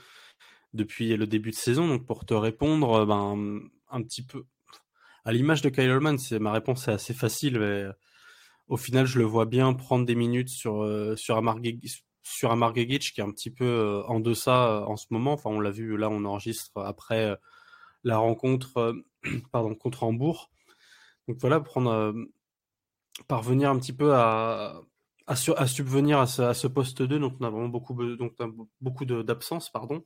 depuis 0.74 1.16
le 1.16 1.26
début 1.26 1.52
de 1.52 1.56
saison 1.56 1.88
donc 1.88 2.06
pour 2.06 2.26
te 2.26 2.34
répondre 2.34 2.94
euh, 3.02 3.06
ben 3.06 3.62
un 3.90 4.04
petit 4.04 4.24
peu 4.24 4.44
à 5.24 5.32
l'image 5.32 5.62
de 5.62 5.70
Kyle 5.70 5.90
Holman 5.90 6.18
ma 6.42 6.52
réponse 6.52 6.88
est 6.88 6.92
assez 6.92 7.14
facile 7.14 7.94
au 8.70 8.78
final 8.78 9.06
je 9.06 9.20
le 9.20 9.26
vois 9.26 9.46
bien 9.46 9.74
prendre 9.74 10.06
des 10.06 10.16
minutes 10.16 10.50
sur 10.50 10.84
euh, 10.84 11.16
sur 11.16 11.38
Amar 11.38 11.58
sur 12.24 12.58
qui 12.58 13.22
est 13.22 13.24
un 13.24 13.32
petit 13.32 13.52
peu 13.52 14.04
en 14.08 14.20
deçà 14.20 14.86
en 14.88 14.96
ce 14.96 15.08
moment 15.10 15.34
enfin 15.34 15.50
on 15.50 15.60
l'a 15.60 15.72
vu 15.72 15.98
là 15.98 16.10
on 16.10 16.24
enregistre 16.26 16.72
après 16.78 17.36
la 18.04 18.18
rencontre 18.18 18.96
pardon 19.52 19.76
contre 19.76 20.04
Hambourg 20.04 20.52
donc 21.28 21.38
voilà 21.42 21.60
prendre 21.60 22.14
parvenir 23.28 23.70
un 23.70 23.80
petit 23.80 23.94
peu 23.94 24.14
à, 24.16 24.82
à, 25.30 25.68
subvenir 25.68 26.20
à 26.20 26.26
ce, 26.26 26.68
poste 26.68 27.04
2, 27.04 27.20
donc 27.20 27.36
on 27.40 27.46
a 27.46 27.50
vraiment 27.50 27.70
beaucoup, 27.70 27.94
donc 28.16 28.34
beaucoup 28.82 29.06
d'absence, 29.06 29.70
pardon. 29.70 30.04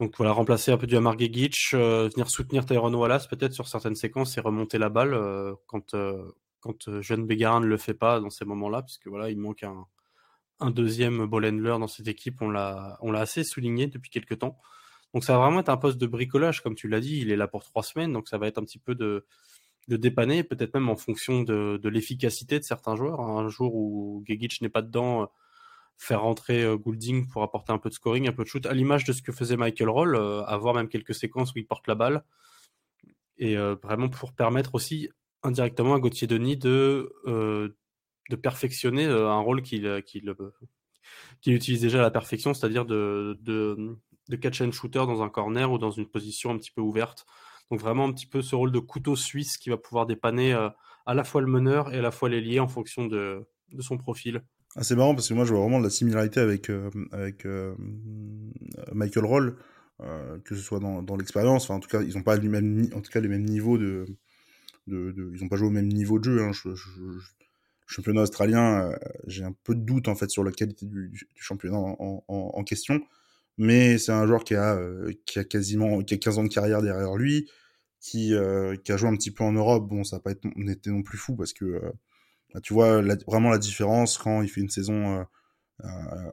Donc 0.00 0.14
voilà, 0.16 0.32
remplacer 0.32 0.72
un 0.72 0.76
peu 0.76 0.86
du 0.86 0.96
Amar 0.96 1.18
Gegic, 1.18 1.70
euh, 1.72 2.10
venir 2.12 2.28
soutenir 2.28 2.66
Tyrone 2.66 2.94
Wallace 2.94 3.28
peut-être 3.28 3.54
sur 3.54 3.66
certaines 3.66 3.94
séquences 3.94 4.36
et 4.36 4.40
remonter 4.40 4.76
la 4.78 4.90
balle 4.90 5.14
euh, 5.14 5.54
quand, 5.66 5.94
euh, 5.94 6.22
quand 6.66 7.00
Jeanne 7.00 7.26
Bégarin 7.26 7.60
ne 7.60 7.66
le 7.66 7.76
fait 7.76 7.94
pas 7.94 8.20
dans 8.20 8.30
ces 8.30 8.44
moments-là, 8.44 8.82
puisque 8.82 9.06
voilà, 9.06 9.30
il 9.30 9.38
manque 9.38 9.62
un, 9.62 10.70
deuxième 10.70 11.26
ball 11.26 11.62
dans 11.62 11.86
cette 11.86 12.08
équipe, 12.08 12.42
on 12.42 12.50
l'a 12.50 12.98
assez 13.14 13.44
souligné 13.44 13.86
depuis 13.86 14.10
quelques 14.10 14.38
temps. 14.38 14.58
Donc 15.14 15.24
ça 15.24 15.34
va 15.34 15.44
vraiment 15.44 15.60
être 15.60 15.68
un 15.68 15.76
poste 15.76 15.98
de 15.98 16.06
bricolage, 16.06 16.62
comme 16.62 16.74
tu 16.74 16.88
l'as 16.88 17.00
dit, 17.00 17.18
il 17.20 17.30
est 17.30 17.36
là 17.36 17.48
pour 17.48 17.64
trois 17.64 17.82
semaines, 17.82 18.12
donc 18.12 18.28
ça 18.28 18.38
va 18.38 18.46
être 18.48 18.58
un 18.58 18.64
petit 18.64 18.78
peu 18.78 18.94
de, 18.94 19.24
de 19.88 19.96
dépanner, 19.96 20.42
peut-être 20.42 20.74
même 20.74 20.88
en 20.88 20.96
fonction 20.96 21.42
de, 21.42 21.80
l'efficacité 21.88 22.58
de 22.58 22.64
certains 22.64 22.96
joueurs. 22.96 23.20
Un 23.20 23.48
jour 23.48 23.74
où 23.74 24.22
Gegic 24.26 24.60
n'est 24.60 24.68
pas 24.68 24.82
dedans, 24.82 25.22
euh, 25.22 25.26
faire 25.96 26.22
rentrer 26.22 26.62
euh, 26.62 26.76
Goulding 26.76 27.28
pour 27.28 27.42
apporter 27.42 27.72
un 27.72 27.78
peu 27.78 27.88
de 27.88 27.94
scoring, 27.94 28.28
un 28.28 28.32
peu 28.32 28.42
de 28.42 28.48
shoot, 28.48 28.66
à 28.66 28.74
l'image 28.74 29.04
de 29.04 29.12
ce 29.12 29.22
que 29.22 29.32
faisait 29.32 29.56
Michael 29.56 29.88
Roll, 29.88 30.16
euh, 30.16 30.42
avoir 30.44 30.74
même 30.74 30.88
quelques 30.88 31.14
séquences 31.14 31.54
où 31.54 31.58
il 31.58 31.66
porte 31.66 31.86
la 31.86 31.94
balle, 31.94 32.24
et 33.38 33.54
vraiment 33.56 34.08
pour 34.08 34.32
permettre 34.32 34.74
aussi 34.74 35.10
indirectement 35.46 35.94
à 35.94 36.00
Gauthier 36.00 36.26
Denis 36.26 36.56
de, 36.56 37.12
de 37.26 38.36
perfectionner 38.36 39.04
un 39.06 39.38
rôle 39.38 39.62
qu'il 39.62 40.02
qu'il 40.02 41.54
utilise 41.54 41.80
déjà 41.80 41.98
à 42.00 42.02
la 42.02 42.10
perfection, 42.10 42.52
c'est-à-dire 42.54 42.84
de, 42.84 43.38
de, 43.40 44.36
catch 44.36 44.60
and 44.60 44.72
shooter 44.72 44.98
dans 45.06 45.22
un 45.22 45.28
corner 45.28 45.70
ou 45.70 45.78
dans 45.78 45.90
une 45.90 46.06
position 46.06 46.50
un 46.50 46.58
petit 46.58 46.72
peu 46.72 46.80
ouverte 46.80 47.26
donc 47.70 47.80
vraiment 47.80 48.04
un 48.04 48.12
petit 48.12 48.26
peu 48.26 48.42
ce 48.42 48.54
rôle 48.54 48.72
de 48.72 48.78
couteau 48.78 49.16
suisse 49.16 49.58
qui 49.58 49.70
va 49.70 49.76
pouvoir 49.76 50.06
dépanner 50.06 50.52
euh, 50.52 50.68
à 51.04 51.14
la 51.14 51.24
fois 51.24 51.40
le 51.40 51.48
meneur 51.48 51.92
et 51.92 51.98
à 51.98 52.02
la 52.02 52.10
fois 52.10 52.28
l'ailier 52.28 52.60
en 52.60 52.68
fonction 52.68 53.06
de, 53.06 53.44
de 53.72 53.82
son 53.82 53.98
profil. 53.98 54.42
Ah, 54.76 54.82
c'est 54.82 54.94
marrant 54.94 55.14
parce 55.14 55.28
que 55.28 55.34
moi 55.34 55.44
je 55.44 55.52
vois 55.52 55.62
vraiment 55.62 55.78
de 55.78 55.84
la 55.84 55.90
similarité 55.90 56.40
avec, 56.40 56.70
euh, 56.70 56.90
avec 57.12 57.46
euh, 57.46 57.74
Michael 58.92 59.24
Roll, 59.24 59.56
que 60.44 60.54
ce 60.54 60.60
soit 60.60 60.78
dans, 60.78 61.02
dans 61.02 61.16
l'expérience. 61.16 61.64
Enfin, 61.64 61.76
en 61.76 61.80
tout 61.80 61.88
cas, 61.88 62.02
ils 62.02 62.14
n'ont 62.14 62.22
pas 62.22 62.36
le 62.36 62.48
même, 62.50 62.86
en 62.94 63.00
tout 63.00 63.10
cas, 63.10 63.20
les 63.20 63.28
mêmes 63.28 63.46
niveaux 63.46 63.78
de, 63.78 64.04
de, 64.86 65.12
de 65.12 65.32
ils 65.34 65.42
n'ont 65.42 65.48
pas 65.48 65.56
joué 65.56 65.68
au 65.68 65.72
même 65.72 65.88
niveau 65.88 66.18
de 66.18 66.24
jeu. 66.24 66.42
Hein. 66.42 66.52
Je, 66.52 66.74
je, 66.74 66.90
championnat 67.88 68.22
australien, 68.22 68.92
j'ai 69.28 69.44
un 69.44 69.54
peu 69.62 69.74
de 69.74 69.80
doute 69.80 70.08
en 70.08 70.16
fait 70.16 70.28
sur 70.28 70.42
la 70.42 70.50
qualité 70.50 70.86
du, 70.86 71.08
du 71.08 71.26
championnat 71.36 71.76
en, 71.76 72.24
en, 72.26 72.50
en, 72.54 72.64
question 72.64 73.00
mais 73.58 73.98
c'est 73.98 74.12
un 74.12 74.26
joueur 74.26 74.44
qui 74.44 74.54
a, 74.54 74.74
euh, 74.74 75.12
qui 75.26 75.38
a 75.38 75.44
quasiment 75.44 76.02
qui 76.02 76.14
a 76.14 76.18
15 76.18 76.38
ans 76.38 76.44
de 76.44 76.48
carrière 76.48 76.82
derrière 76.82 77.16
lui, 77.16 77.48
qui, 78.00 78.34
euh, 78.34 78.76
qui 78.76 78.92
a 78.92 78.96
joué 78.96 79.08
un 79.08 79.16
petit 79.16 79.30
peu 79.30 79.44
en 79.44 79.52
Europe. 79.52 79.88
Bon, 79.88 80.04
ça 80.04 80.16
n'a 80.16 80.20
pas 80.20 80.32
été, 80.32 80.48
on 80.56 80.68
était 80.68 80.90
non 80.90 81.02
plus 81.02 81.18
fou 81.18 81.36
parce 81.36 81.52
que 81.52 81.64
euh, 81.64 81.92
bah, 82.54 82.60
tu 82.60 82.74
vois 82.74 83.02
vraiment 83.26 83.50
la 83.50 83.58
différence 83.58 84.18
quand 84.18 84.42
il 84.42 84.48
fait 84.48 84.60
une 84.60 84.70
saison 84.70 85.24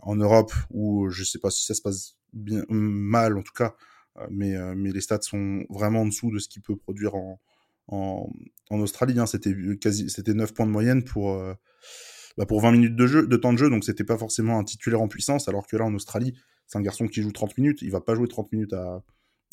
en 0.01 0.15
Europe 0.15 0.53
où 0.69 1.09
je 1.09 1.23
sais 1.25 1.39
pas 1.39 1.49
si 1.51 1.65
ça 1.65 1.73
se 1.73 1.81
passe 1.81 2.15
bien 2.31 2.63
mal 2.69 3.37
en 3.37 3.41
tout 3.41 3.53
cas, 3.53 3.75
mais 4.29 4.55
mais 4.75 4.91
les 4.91 5.01
stats 5.01 5.21
sont 5.21 5.65
vraiment 5.69 6.01
en 6.01 6.05
dessous 6.05 6.31
de 6.31 6.39
ce 6.39 6.47
qu'il 6.47 6.61
peut 6.61 6.77
produire 6.77 7.15
en 7.15 7.41
en, 7.87 8.29
en 8.69 8.79
Australie. 8.79 9.19
Hein. 9.19 9.25
C'était 9.25 9.55
quasi 9.79 10.09
c'était 10.09 10.33
9 10.33 10.53
points 10.53 10.65
de 10.65 10.71
moyenne 10.71 11.03
pour 11.03 11.37
bah, 12.37 12.45
pour 12.45 12.61
20 12.61 12.71
minutes 12.71 12.95
de 12.95 13.07
jeu 13.07 13.27
de 13.27 13.37
temps 13.37 13.53
de 13.53 13.57
jeu, 13.57 13.69
donc 13.69 13.83
c'était 13.83 14.03
pas 14.03 14.17
forcément 14.17 14.57
un 14.57 14.63
titulaire 14.63 15.01
en 15.01 15.07
puissance, 15.07 15.47
alors 15.47 15.67
que 15.67 15.77
là 15.77 15.85
en 15.85 15.93
Australie 15.93 16.33
c'est 16.67 16.77
un 16.77 16.81
garçon 16.81 17.07
qui 17.07 17.21
joue 17.21 17.31
30 17.31 17.57
minutes, 17.57 17.81
il 17.81 17.91
va 17.91 18.01
pas 18.01 18.15
jouer 18.15 18.27
30 18.27 18.51
minutes 18.51 18.73
à, 18.73 19.03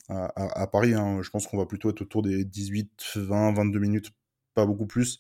à, 0.09 0.67
Paris. 0.67 0.95
Hein. 0.95 1.21
Je 1.23 1.31
pense 1.31 1.47
qu'on 1.47 1.59
va 1.59 1.67
plutôt 1.67 1.91
être 1.91 2.03
autour 2.03 2.23
des 2.23 2.45
18, 2.45 3.13
20, 3.17 3.53
22 3.53 3.79
minutes, 3.79 4.11
pas 4.55 4.67
beaucoup 4.67 4.87
plus, 4.87 5.19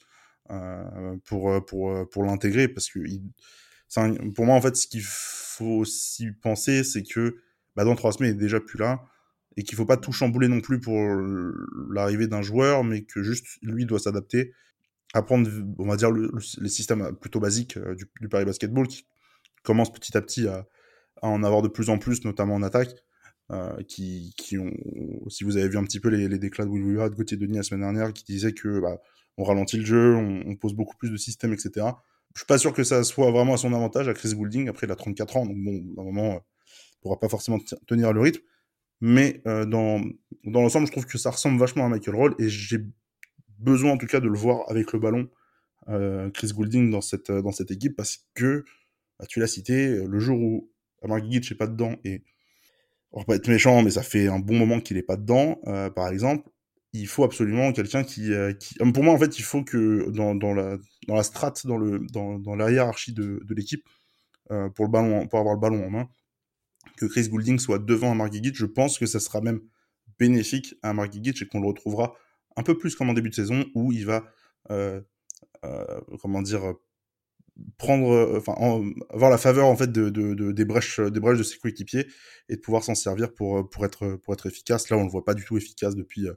euh, 0.51 1.17
pour, 1.25 1.65
pour, 1.67 2.09
pour 2.11 2.25
l'intégrer. 2.25 2.69
Parce 2.69 2.91
que 2.91 3.01
il, 3.01 3.23
pour 4.35 4.47
moi, 4.47 4.57
en 4.57 4.61
fait, 4.61 4.77
ce 4.77 4.87
qu'il 4.87 5.03
faut 5.03 5.79
aussi 5.79 6.31
penser, 6.33 6.85
c'est 6.85 7.03
que 7.03 7.37
bah, 7.77 7.85
dans 7.85 7.95
trois 7.95 8.13
semaines, 8.13 8.33
il 8.33 8.37
est 8.37 8.41
déjà 8.41 8.61
plus 8.61 8.79
là. 8.79 9.05
Et 9.57 9.63
qu'il 9.63 9.77
faut 9.77 9.87
pas 9.87 9.97
tout 9.97 10.13
chambouler 10.13 10.49
non 10.49 10.61
plus 10.61 10.81
pour 10.81 10.97
l'arrivée 11.91 12.29
d'un 12.29 12.43
joueur, 12.43 12.85
mais 12.85 13.03
que 13.03 13.23
juste 13.23 13.47
lui 13.63 13.85
doit 13.85 13.99
s'adapter, 13.99 14.53
apprendre, 15.13 15.51
on 15.79 15.87
va 15.87 15.97
dire, 15.97 16.11
les 16.13 16.69
systèmes 16.69 17.17
plutôt 17.17 17.41
basiques 17.41 17.77
euh, 17.77 17.95
du, 17.95 18.29
Paris 18.29 18.45
Basketball 18.45 18.87
qui 18.87 19.07
commence 19.63 19.93
petit 19.93 20.17
à 20.17 20.23
petit 20.23 20.47
à, 20.47 20.67
en 21.23 21.43
avoir 21.43 21.63
de 21.63 21.69
plus 21.69 21.91
en 21.91 21.99
plus, 21.99 22.25
notamment 22.25 22.55
en 22.55 22.63
attaque. 22.63 22.95
Euh, 23.51 23.83
qui, 23.83 24.33
qui 24.37 24.59
ont, 24.59 24.71
si 25.29 25.43
vous 25.43 25.57
avez 25.57 25.69
vu 25.69 25.77
un 25.77 25.83
petit 25.83 25.99
peu 25.99 26.09
les, 26.09 26.39
déclats 26.39 26.65
de 26.65 26.71
Will 26.71 26.85
de 27.11 27.17
Gauthier 27.17 27.37
Denis 27.37 27.57
la 27.57 27.65
semaine 27.65 27.81
dernière, 27.81 28.13
qui 28.13 28.23
disaient 28.23 28.53
que 28.53 28.79
bah, 28.79 29.01
on 29.39 29.43
ralentit 29.43 29.79
le 29.79 29.85
jeu, 29.85 30.15
on, 30.15 30.55
pose 30.55 30.73
beaucoup 30.73 30.97
plus 30.97 31.11
de 31.11 31.17
systèmes, 31.17 31.53
etc. 31.53 31.87
Je 32.37 32.43
suis 32.43 32.47
pas 32.47 32.59
sûr 32.59 32.73
que 32.73 32.85
ça 32.85 33.03
soit 33.03 33.33
vraiment 33.33 33.55
à 33.55 33.57
son 33.57 33.73
avantage 33.75 34.07
à 34.07 34.15
Chris 34.15 34.35
Goulding. 34.35 34.69
Après, 34.69 34.87
il 34.87 34.93
a 34.93 34.95
34 34.95 35.37
ans, 35.37 35.47
donc 35.47 35.57
bon, 35.57 35.83
à 35.99 36.03
un 36.03 36.05
moment, 36.05 36.47
il 36.93 37.01
pourra 37.01 37.19
pas 37.19 37.29
forcément 37.29 37.59
tenir 37.89 38.13
le 38.13 38.21
rythme. 38.21 38.43
Mais 39.01 39.43
euh, 39.47 39.65
dans, 39.65 40.01
dans 40.45 40.63
l'ensemble, 40.63 40.87
je 40.87 40.93
trouve 40.93 41.07
que 41.07 41.19
ça 41.19 41.31
ressemble 41.31 41.59
vachement 41.59 41.87
à 41.87 41.89
Michael 41.89 42.15
Roll 42.15 42.35
et 42.39 42.49
j'ai 42.49 42.79
besoin 43.59 43.93
en 43.93 43.99
tout 43.99 44.07
cas 44.07 44.21
de 44.21 44.29
le 44.29 44.37
voir 44.39 44.65
avec 44.71 44.93
le 44.93 44.99
ballon, 44.99 45.29
euh, 45.89 46.31
Chris 46.31 46.53
Goulding 46.55 46.91
dans 46.91 47.01
cette, 47.01 47.31
dans 47.31 47.53
cette 47.53 47.71
équipe 47.71 47.97
parce 47.97 48.27
que, 48.35 48.65
bah, 49.19 49.27
tu 49.27 49.41
l'as 49.41 49.47
cité, 49.47 50.05
le 50.07 50.19
jour 50.19 50.39
où 50.39 50.71
Amar 51.03 51.23
Gigic 51.25 51.51
n'est 51.51 51.57
pas 51.57 51.67
dedans 51.67 51.97
et 52.05 52.23
on 53.13 53.21
va 53.21 53.25
pas 53.25 53.37
être 53.37 53.49
méchant, 53.49 53.83
mais 53.83 53.91
ça 53.91 54.03
fait 54.03 54.29
un 54.29 54.39
bon 54.39 54.55
moment 54.57 54.81
qu'il 54.81 54.97
est 54.97 55.03
pas 55.03 55.17
dedans, 55.17 55.59
euh, 55.67 55.91
par 55.91 56.09
exemple. 56.09 56.49
Il 56.93 57.07
faut 57.07 57.25
absolument 57.25 57.73
quelqu'un 57.73 58.03
qui, 58.05 58.33
euh, 58.33 58.53
pour 58.93 59.05
moi 59.05 59.15
en 59.15 59.19
fait, 59.19 59.39
il 59.39 59.43
faut 59.43 59.63
que 59.63 60.11
dans, 60.11 60.35
dans 60.35 60.53
la 60.55 60.77
dans 61.09 61.15
la 61.15 61.23
strate, 61.23 61.67
dans 61.67 61.77
le 61.77 62.01
dans, 62.13 62.39
dans 62.39 62.57
la 62.57 62.71
hiérarchie 62.71 63.13
de, 63.13 63.41
de 63.45 63.55
l'équipe, 63.55 63.85
euh, 64.51 64.69
pour 64.71 64.91
pour 64.91 65.41
avoir 65.41 65.55
le 65.55 65.61
ballon 65.61 65.85
en 65.87 65.91
main, 65.91 66.09
que 66.97 67.07
Chris 67.07 67.29
Goulding 67.29 67.59
soit 67.59 67.79
devant 67.79 68.15
Mark 68.15 68.33
Gigic. 68.33 68.55
Je 68.57 68.67
pense 68.67 68.99
que 68.99 69.07
ça 69.07 69.21
sera 69.21 69.41
même 69.41 69.61
bénéfique 70.19 70.75
à 70.83 70.93
Mark 70.93 71.13
Gigic 71.13 71.43
et 71.43 71.47
qu'on 71.47 71.61
le 71.61 71.69
retrouvera 71.69 72.15
un 72.57 72.63
peu 72.63 72.77
plus 72.77 72.95
comme 72.95 73.11
en 73.11 73.15
début 73.15 73.31
de 73.31 73.35
saison 73.35 73.65
où 73.75 73.93
il 73.93 74.07
va, 74.07 74.25
euh, 74.71 75.01
euh, 75.65 76.01
comment 76.21 76.43
dire, 76.43 76.75
prendre, 77.79 78.37
enfin, 78.37 78.55
avoir 79.11 79.31
la 79.31 79.39
faveur 79.39 79.67
en 79.67 79.77
fait 79.77 79.91
de, 79.91 80.11
de, 80.11 80.35
de, 80.35 80.53
des 80.53 80.65
brèches, 80.65 81.01
des 81.01 81.21
brèches 81.21 81.39
de 81.39 81.43
ses 81.43 81.59
coéquipiers 81.59 82.07
et 82.49 82.57
de 82.57 82.61
pouvoir 82.61 82.85
s'en 82.85 82.95
servir 82.95 83.33
pour 83.33 83.69
pour 83.71 83.85
être 83.85 84.17
pour 84.17 84.35
être 84.35 84.47
efficace. 84.47 84.91
Là, 84.91 84.97
on 84.97 85.05
le 85.05 85.11
voit 85.11 85.25
pas 85.25 85.35
du 85.35 85.45
tout 85.45 85.57
efficace 85.57 85.95
depuis 85.95 86.29
euh, 86.29 86.35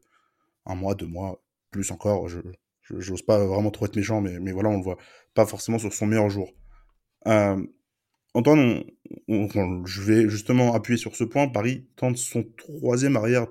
un 0.65 0.75
mois, 0.75 0.95
deux 0.95 1.07
mois, 1.07 1.43
plus 1.72 1.91
encore. 1.91 2.29
Je 2.29 2.39
j'ose 2.89 3.22
pas 3.22 3.45
vraiment 3.45 3.72
trop 3.72 3.86
être 3.86 3.95
méchant, 3.95 4.22
mais 4.22 4.39
mais 4.39 4.51
voilà, 4.51 4.69
on 4.69 4.77
le 4.77 4.83
voit 4.83 4.98
pas 5.33 5.45
forcément 5.45 5.79
sur 5.79 5.93
son 5.93 6.05
meilleur 6.05 6.29
jour. 6.29 6.51
Antoine, 8.33 8.83
on, 9.27 9.47
on, 9.55 9.85
je 9.85 10.01
vais 10.01 10.29
justement 10.29 10.73
appuyer 10.73 10.97
sur 10.97 11.15
ce 11.15 11.23
point. 11.23 11.47
Paris 11.47 11.85
tente 11.95 12.17
son 12.17 12.43
troisième 12.57 13.15
arrière 13.15 13.47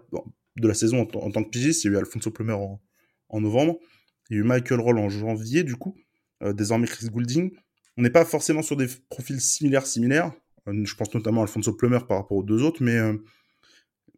de 0.57 0.69
la 0.69 0.75
saison 0.75 1.03
en, 1.03 1.31
tant 1.31 1.45
que 1.45 1.51
pigiste. 1.51 1.85
Il 1.85 1.89
y 1.89 1.91
a 1.91 1.99
eu 1.99 1.99
Alfonso 1.99 2.31
Plumer 2.31 2.55
en, 2.55 2.81
en 3.29 3.41
novembre. 3.41 3.79
Il 4.29 4.37
y 4.37 4.39
a 4.39 4.43
eu 4.43 4.45
Michael 4.45 4.81
Roll 4.81 4.99
en 4.99 5.09
janvier, 5.09 5.63
du 5.63 5.77
coup. 5.77 5.97
Euh, 6.43 6.53
désormais 6.53 6.87
Chris 6.87 7.09
Goulding. 7.09 7.53
On 7.97 8.03
n'est 8.03 8.11
pas 8.11 8.25
forcément 8.25 8.63
sur 8.63 8.77
des 8.77 8.87
profils 9.09 9.41
similaires, 9.41 9.87
similaires. 9.87 10.33
Euh, 10.69 10.85
je 10.85 10.95
pense 10.95 11.15
notamment 11.15 11.43
à 11.43 11.45
Alfonso 11.45 11.73
Plummer 11.75 12.01
par 12.09 12.19
rapport 12.19 12.39
aux 12.39 12.43
deux 12.43 12.63
autres, 12.63 12.83
mais 12.83 12.97
euh, 12.97 13.15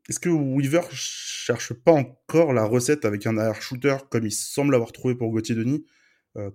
est-ce 0.09 0.21
que 0.21 0.30
Weaver 0.30 0.83
cherche 0.90 1.73
pas 1.73 1.92
encore 1.92 2.52
la 2.52 2.64
recette 2.64 3.04
avec 3.04 3.26
un 3.26 3.37
arrière 3.37 3.61
shooter 3.61 3.97
comme 4.11 4.26
il 4.26 4.33
semble 4.33 4.75
avoir 4.75 4.92
trouvé 4.92 5.14
pour 5.14 5.30
Gauthier 5.30 5.54
Denis 5.54 5.85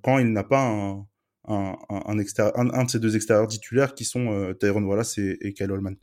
quand 0.01 0.19
il 0.19 0.33
n'a 0.33 0.43
pas 0.43 0.67
un, 0.67 1.07
un, 1.47 1.75
un, 1.89 2.01
un, 2.05 2.69
un, 2.69 2.83
de 2.83 2.89
ces 2.89 2.99
deux 2.99 3.15
extérieurs 3.15 3.47
titulaires 3.47 3.95
qui 3.95 4.05
sont 4.05 4.31
euh, 4.31 4.53
Tyrone 4.53 4.85
Wallace 4.85 5.17
et, 5.17 5.53
Kyle 5.53 5.71
Holman 5.71 5.95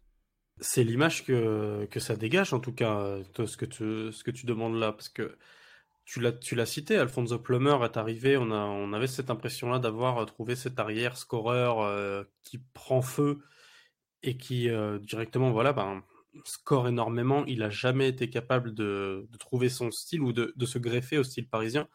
C'est 0.60 0.84
l'image 0.84 1.24
que, 1.24 1.86
que 1.90 2.00
ça 2.00 2.16
dégage 2.16 2.52
en 2.52 2.60
tout 2.60 2.72
cas, 2.72 3.18
ce 3.36 3.56
que 3.56 3.66
tu, 3.66 4.12
ce 4.12 4.24
que 4.24 4.30
tu 4.30 4.46
demandes 4.46 4.76
là, 4.76 4.92
parce 4.92 5.08
que 5.08 5.36
tu 6.06 6.20
l'as, 6.20 6.32
tu 6.32 6.54
l'as 6.54 6.66
cité, 6.66 6.96
Alfonso 6.96 7.38
Plummer 7.38 7.76
est 7.84 7.96
arrivé, 7.96 8.36
on, 8.36 8.52
a, 8.52 8.64
on 8.64 8.92
avait 8.92 9.08
cette 9.08 9.28
impression-là 9.28 9.80
d'avoir 9.80 10.24
trouvé 10.24 10.54
cet 10.54 10.78
arrière 10.78 11.16
scoreur 11.16 11.80
euh, 11.80 12.22
qui 12.44 12.58
prend 12.72 13.02
feu 13.02 13.40
et 14.22 14.36
qui 14.36 14.70
euh, 14.70 14.98
directement, 15.00 15.50
voilà, 15.50 15.72
ben, 15.72 16.02
score 16.44 16.86
énormément. 16.88 17.44
Il 17.46 17.62
a 17.62 17.70
jamais 17.70 18.08
été 18.08 18.30
capable 18.30 18.72
de, 18.72 19.26
de 19.28 19.38
trouver 19.38 19.68
son 19.68 19.90
style 19.90 20.22
ou 20.22 20.32
de, 20.32 20.52
de, 20.56 20.66
se 20.66 20.78
greffer 20.78 21.18
au 21.18 21.24
style 21.24 21.48
parisien. 21.48 21.88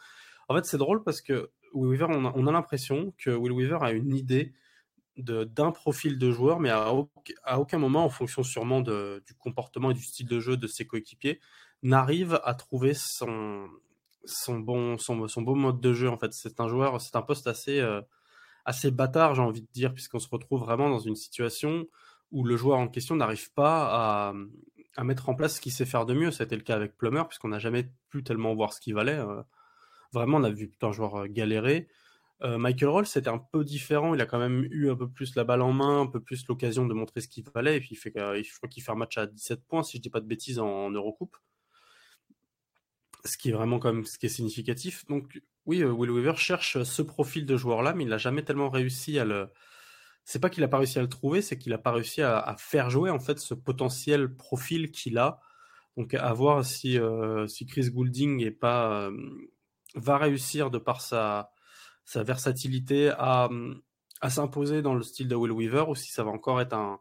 En 0.50 0.56
fait, 0.56 0.66
c'est 0.66 0.78
drôle 0.78 1.04
parce 1.04 1.22
que 1.22 1.50
Will 1.74 1.90
Weaver, 1.90 2.08
on 2.10 2.26
a, 2.26 2.34
on 2.36 2.48
a 2.48 2.52
l'impression 2.52 3.14
que 3.18 3.30
Will 3.30 3.52
Weaver 3.52 3.80
a 3.82 3.92
une 3.92 4.16
idée 4.16 4.54
d'un 5.18 5.72
profil 5.72 6.18
de 6.18 6.32
joueur, 6.32 6.60
mais 6.60 6.70
à, 6.70 6.94
aucun 7.60 7.78
moment, 7.78 8.06
en 8.06 8.10
fonction 8.10 8.44
sûrement 8.44 8.82
du 8.82 9.34
comportement 9.40 9.92
et 9.92 9.94
du 9.94 10.04
style 10.04 10.28
de 10.28 10.40
jeu 10.40 10.58
de 10.58 10.68
ses 10.68 10.86
coéquipiers, 10.86 11.40
n'arrive 11.84 12.40
à 12.44 12.54
trouver 12.54 12.94
son, 12.94 13.68
son 14.26 14.60
bon, 14.60 14.98
son, 14.98 15.16
mode 15.42 15.82
de 15.82 15.94
jeu. 15.94 16.10
En 16.10 16.18
fait, 16.18 16.34
c'est 16.34 16.60
un 16.60 16.68
joueur, 16.68 17.02
c'est 17.02 17.16
un 17.16 17.22
poste 17.22 17.48
assez, 17.48 17.80
euh, 17.80 18.02
assez 18.66 18.92
bâtard, 18.92 19.36
j'ai 19.36 19.42
envie 19.42 19.62
de 19.62 19.72
dire, 19.74 19.94
puisqu'on 19.94 20.20
se 20.20 20.30
retrouve 20.30 20.62
vraiment 20.62 20.90
dans 20.90 21.00
une 21.00 21.16
situation 21.16 21.88
où 22.32 22.44
le 22.46 22.56
joueur 22.56 22.78
en 22.80 22.88
question 22.88 23.16
n'arrive 23.16 23.52
pas 23.54 24.30
à, 24.30 24.34
à, 24.96 25.04
mettre 25.04 25.28
en 25.30 25.36
place 25.36 25.56
ce 25.58 25.62
qu'il 25.62 25.74
sait 25.74 25.86
faire 25.86 26.06
de 26.06 26.14
mieux. 26.14 26.32
C'était 26.32 26.56
le 26.56 26.62
cas 26.62 26.76
avec 26.76 26.98
Plummer, 26.98 27.28
puisqu'on 27.28 27.50
n'a 27.50 27.60
jamais 27.60 27.92
pu 28.10 28.24
tellement 28.24 28.56
voir 28.56 28.74
ce 28.74 28.80
qu'il 28.80 28.94
valait. 28.94 29.20
Euh, 29.20 29.42
vraiment, 30.12 30.38
on 30.38 30.44
a 30.44 30.50
vu 30.50 30.72
un 30.82 30.92
joueur 30.92 31.28
galérer. 31.28 31.88
Michael 32.44 32.90
Roll, 32.90 33.06
c'était 33.06 33.30
un 33.30 33.38
peu 33.38 33.64
différent. 33.64 34.16
Il 34.16 34.22
a 34.22 34.26
quand 34.26 34.40
même 34.40 34.68
eu 34.72 34.90
un 34.90 34.96
peu 34.96 35.08
plus 35.08 35.36
la 35.36 35.44
balle 35.44 35.62
en 35.62 35.74
main, 35.74 36.02
un 36.02 36.08
peu 36.08 36.20
plus 36.20 36.48
l'occasion 36.48 36.88
de 36.88 36.94
montrer 36.94 37.22
ce 37.22 37.28
qu'il 37.28 37.44
valait. 37.54 37.78
Et 37.78 37.80
puis, 37.80 37.90
il 37.92 37.96
fait, 37.96 38.12
je 38.16 38.58
crois 38.58 38.68
qu'il 38.68 38.82
fait 38.82 38.92
un 38.92 38.96
match 38.96 39.18
à 39.18 39.28
17 39.28 39.64
points, 39.68 39.84
si 39.84 39.98
je 39.98 40.02
dis 40.02 40.10
pas 40.10 40.22
de 40.22 40.26
bêtises, 40.26 40.58
en, 40.60 40.90
Eurocoupe 40.90 41.38
ce 43.26 43.38
qui 43.38 43.50
est 43.50 43.52
vraiment 43.52 43.80
quand 43.80 43.94
même 43.94 44.06
ce 44.06 44.18
qui 44.18 44.26
est 44.26 44.30
significatif. 44.30 45.06
Donc 45.08 45.42
oui, 45.66 45.84
Will 45.84 46.10
Weaver 46.10 46.36
cherche 46.38 46.82
ce 46.82 47.02
profil 47.02 47.46
de 47.46 47.58
joueur-là, 47.58 47.94
mais 47.94 48.04
il 48.04 48.10
n'a 48.10 48.18
jamais 48.18 48.44
tellement 48.44 48.70
réussi 48.70 49.20
à 49.20 49.26
le. 49.26 49.50
C'est 50.26 50.40
pas 50.40 50.50
qu'il 50.50 50.64
a 50.64 50.68
pas 50.68 50.78
réussi 50.78 51.00
à 51.00 51.02
le 51.02 51.10
trouver, 51.10 51.42
c'est 51.42 51.58
qu'il 51.58 51.74
a 51.74 51.78
pas 51.78 51.92
réussi 51.92 52.22
à, 52.22 52.56
faire 52.58 52.90
jouer 52.90 53.10
en 53.10 53.20
fait 53.20 53.40
ce 53.40 53.54
potentiel 53.54 54.34
profil 54.34 54.92
qu'il 54.92 55.18
a. 55.18 55.40
Donc 55.98 56.14
à 56.14 56.34
voir 56.34 56.66
si 56.66 56.98
si 57.48 57.66
Chris 57.66 57.90
Goulding 57.92 58.42
est 58.44 58.52
pas 58.52 59.12
va 59.96 60.18
réussir 60.18 60.72
de 60.72 60.78
par 60.78 61.02
sa 61.02 61.52
sa 62.06 62.24
versatilité 62.24 63.10
à 63.10 63.50
à 64.22 64.30
s'imposer 64.30 64.82
dans 64.82 64.94
le 64.94 65.04
style 65.04 65.28
de 65.28 65.36
Will 65.36 65.52
Weaver 65.52 65.86
ou 65.88 65.96
si 65.96 66.12
ça 66.12 66.24
va 66.24 66.32
encore 66.32 66.62
être 66.62 66.74
un 66.74 67.00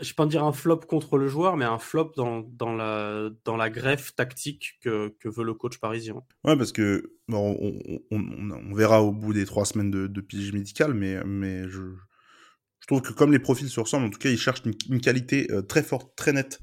je 0.00 0.08
peux 0.10 0.14
pas 0.14 0.26
dire 0.26 0.44
un 0.44 0.52
flop 0.52 0.80
contre 0.80 1.18
le 1.18 1.28
joueur, 1.28 1.56
mais 1.56 1.64
un 1.64 1.78
flop 1.78 2.12
dans, 2.16 2.40
dans, 2.40 2.74
la, 2.74 3.28
dans 3.44 3.56
la 3.56 3.68
greffe 3.68 4.14
tactique 4.14 4.78
que, 4.80 5.14
que 5.20 5.28
veut 5.28 5.44
le 5.44 5.54
coach 5.54 5.78
parisien. 5.78 6.22
Ouais, 6.44 6.56
parce 6.56 6.72
que 6.72 7.12
bon, 7.28 7.56
on, 7.60 8.00
on, 8.10 8.74
verra 8.74 9.02
au 9.02 9.12
bout 9.12 9.34
des 9.34 9.44
trois 9.44 9.66
semaines 9.66 9.90
de, 9.90 10.06
de 10.06 10.20
pige 10.20 10.52
mais, 10.52 11.22
mais 11.24 11.68
je, 11.68 11.82
je 12.80 12.86
trouve 12.86 13.02
que 13.02 13.12
comme 13.12 13.32
les 13.32 13.38
profils 13.38 13.68
se 13.68 13.80
ressemblent, 13.80 14.06
en 14.06 14.10
tout 14.10 14.18
cas, 14.18 14.30
il 14.30 14.38
cherche 14.38 14.62
une, 14.64 14.74
une 14.88 15.00
qualité 15.00 15.50
euh, 15.52 15.60
très 15.60 15.82
forte, 15.82 16.16
très 16.16 16.32
nette 16.32 16.60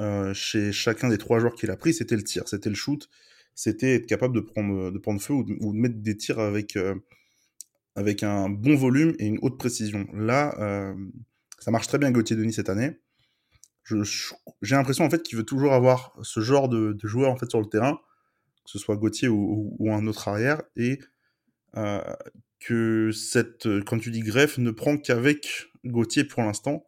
euh, 0.00 0.34
chez 0.34 0.72
chacun 0.72 1.08
des 1.08 1.18
trois 1.18 1.38
joueurs 1.38 1.54
qu'il 1.54 1.70
a 1.70 1.76
pris. 1.76 1.94
C'était 1.94 2.16
le 2.16 2.24
tir, 2.24 2.48
c'était 2.48 2.70
le 2.70 2.74
shoot, 2.74 3.08
c'était 3.56 3.94
être 3.96 4.06
capable 4.06 4.34
de 4.34 4.40
prendre, 4.40 4.92
de 4.92 4.98
prendre 4.98 5.20
feu 5.20 5.32
ou 5.32 5.42
de, 5.42 5.56
mettre 5.76 5.96
des 5.96 6.16
tirs 6.16 6.38
avec, 6.38 6.76
euh, 6.76 6.94
avec 7.96 8.22
un 8.22 8.48
bon 8.50 8.76
volume 8.76 9.16
et 9.18 9.26
une 9.26 9.38
haute 9.40 9.58
précision. 9.58 10.06
Là, 10.12 10.54
euh, 10.60 10.94
ça 11.58 11.70
marche 11.70 11.88
très 11.88 11.98
bien 11.98 12.12
Gauthier 12.12 12.36
Denis 12.36 12.52
cette 12.52 12.68
année. 12.68 13.00
J'ai 14.62 14.76
l'impression 14.76 15.04
en 15.04 15.10
fait 15.10 15.22
qu'il 15.22 15.38
veut 15.38 15.44
toujours 15.44 15.72
avoir 15.72 16.16
ce 16.22 16.40
genre 16.40 16.68
de, 16.68 16.96
joueur 17.02 17.30
en 17.30 17.36
fait 17.36 17.48
sur 17.48 17.60
le 17.60 17.66
terrain, 17.66 17.98
que 18.64 18.70
ce 18.70 18.78
soit 18.78 18.96
Gauthier 18.96 19.28
ou, 19.28 19.88
un 19.90 20.06
autre 20.06 20.28
arrière, 20.28 20.60
et 20.76 20.98
euh, 21.76 22.02
que 22.60 23.10
cette, 23.12 23.68
quand 23.86 23.98
tu 23.98 24.10
dis 24.10 24.20
greffe, 24.20 24.58
ne 24.58 24.70
prend 24.70 24.98
qu'avec 24.98 25.68
Gauthier 25.84 26.24
pour 26.24 26.42
l'instant. 26.42 26.84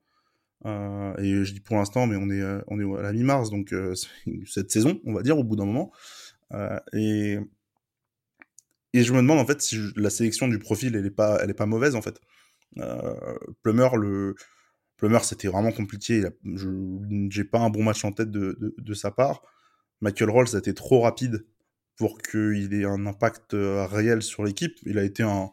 Euh, 0.67 1.17
et 1.19 1.45
je 1.45 1.53
dis 1.53 1.61
pour 1.61 1.77
l'instant, 1.77 2.07
mais 2.09 2.17
on 2.17 2.29
est, 2.31 2.43
on 2.67 2.81
est 2.81 2.99
à 2.99 3.03
la 3.03 3.13
mi-mars, 3.13 3.49
donc 3.51 3.73
euh, 3.73 3.95
cette 4.47 4.71
saison, 4.71 5.01
on 5.05 5.15
va 5.15 5.23
dire, 5.23 5.39
au 5.39 5.45
bout 5.45 5.57
d'un 5.57 5.65
moment. 5.65 5.93
Euh, 6.55 6.79
et, 6.93 7.39
et 8.95 9.03
je 9.03 9.13
me 9.13 9.19
demande 9.19 9.39
en 9.39 9.47
fait 9.47 9.61
si 9.61 9.79
la 9.97 10.11
sélection 10.11 10.49
du 10.49 10.59
profil, 10.59 10.97
elle 10.97 11.07
est 11.07 11.11
pas, 11.11 11.39
elle 11.43 11.51
est 11.51 11.55
pas 11.55 11.67
mauvaise 11.67 11.95
en 11.95 12.03
fait. 12.03 12.21
Euh, 12.79 13.39
Plummer, 13.63 13.89
le, 13.97 14.35
Plummer, 14.97 15.25
c'était 15.25 15.49
vraiment 15.49 15.73
compliqué. 15.73 16.25
Je 16.45 16.69
n'ai 16.69 17.45
pas 17.45 17.61
un 17.61 17.71
bon 17.71 17.85
match 17.85 18.05
en 18.05 18.13
tête 18.13 18.31
de, 18.31 18.75
de, 18.77 18.95
sa 18.95 19.11
part. 19.11 19.43
Michael 20.01 20.31
Rolls 20.31 20.55
a 20.55 20.59
été 20.59 20.75
trop 20.75 21.01
rapide 21.01 21.47
pour 21.97 22.19
qu'il 22.19 22.75
ait 22.75 22.85
un 22.85 23.07
impact 23.07 23.55
euh, 23.55 23.87
réel 23.87 24.23
sur 24.23 24.45
l'équipe. 24.45 24.77
Il 24.85 24.99
a 24.99 25.05
été 25.05 25.23
un, 25.23 25.51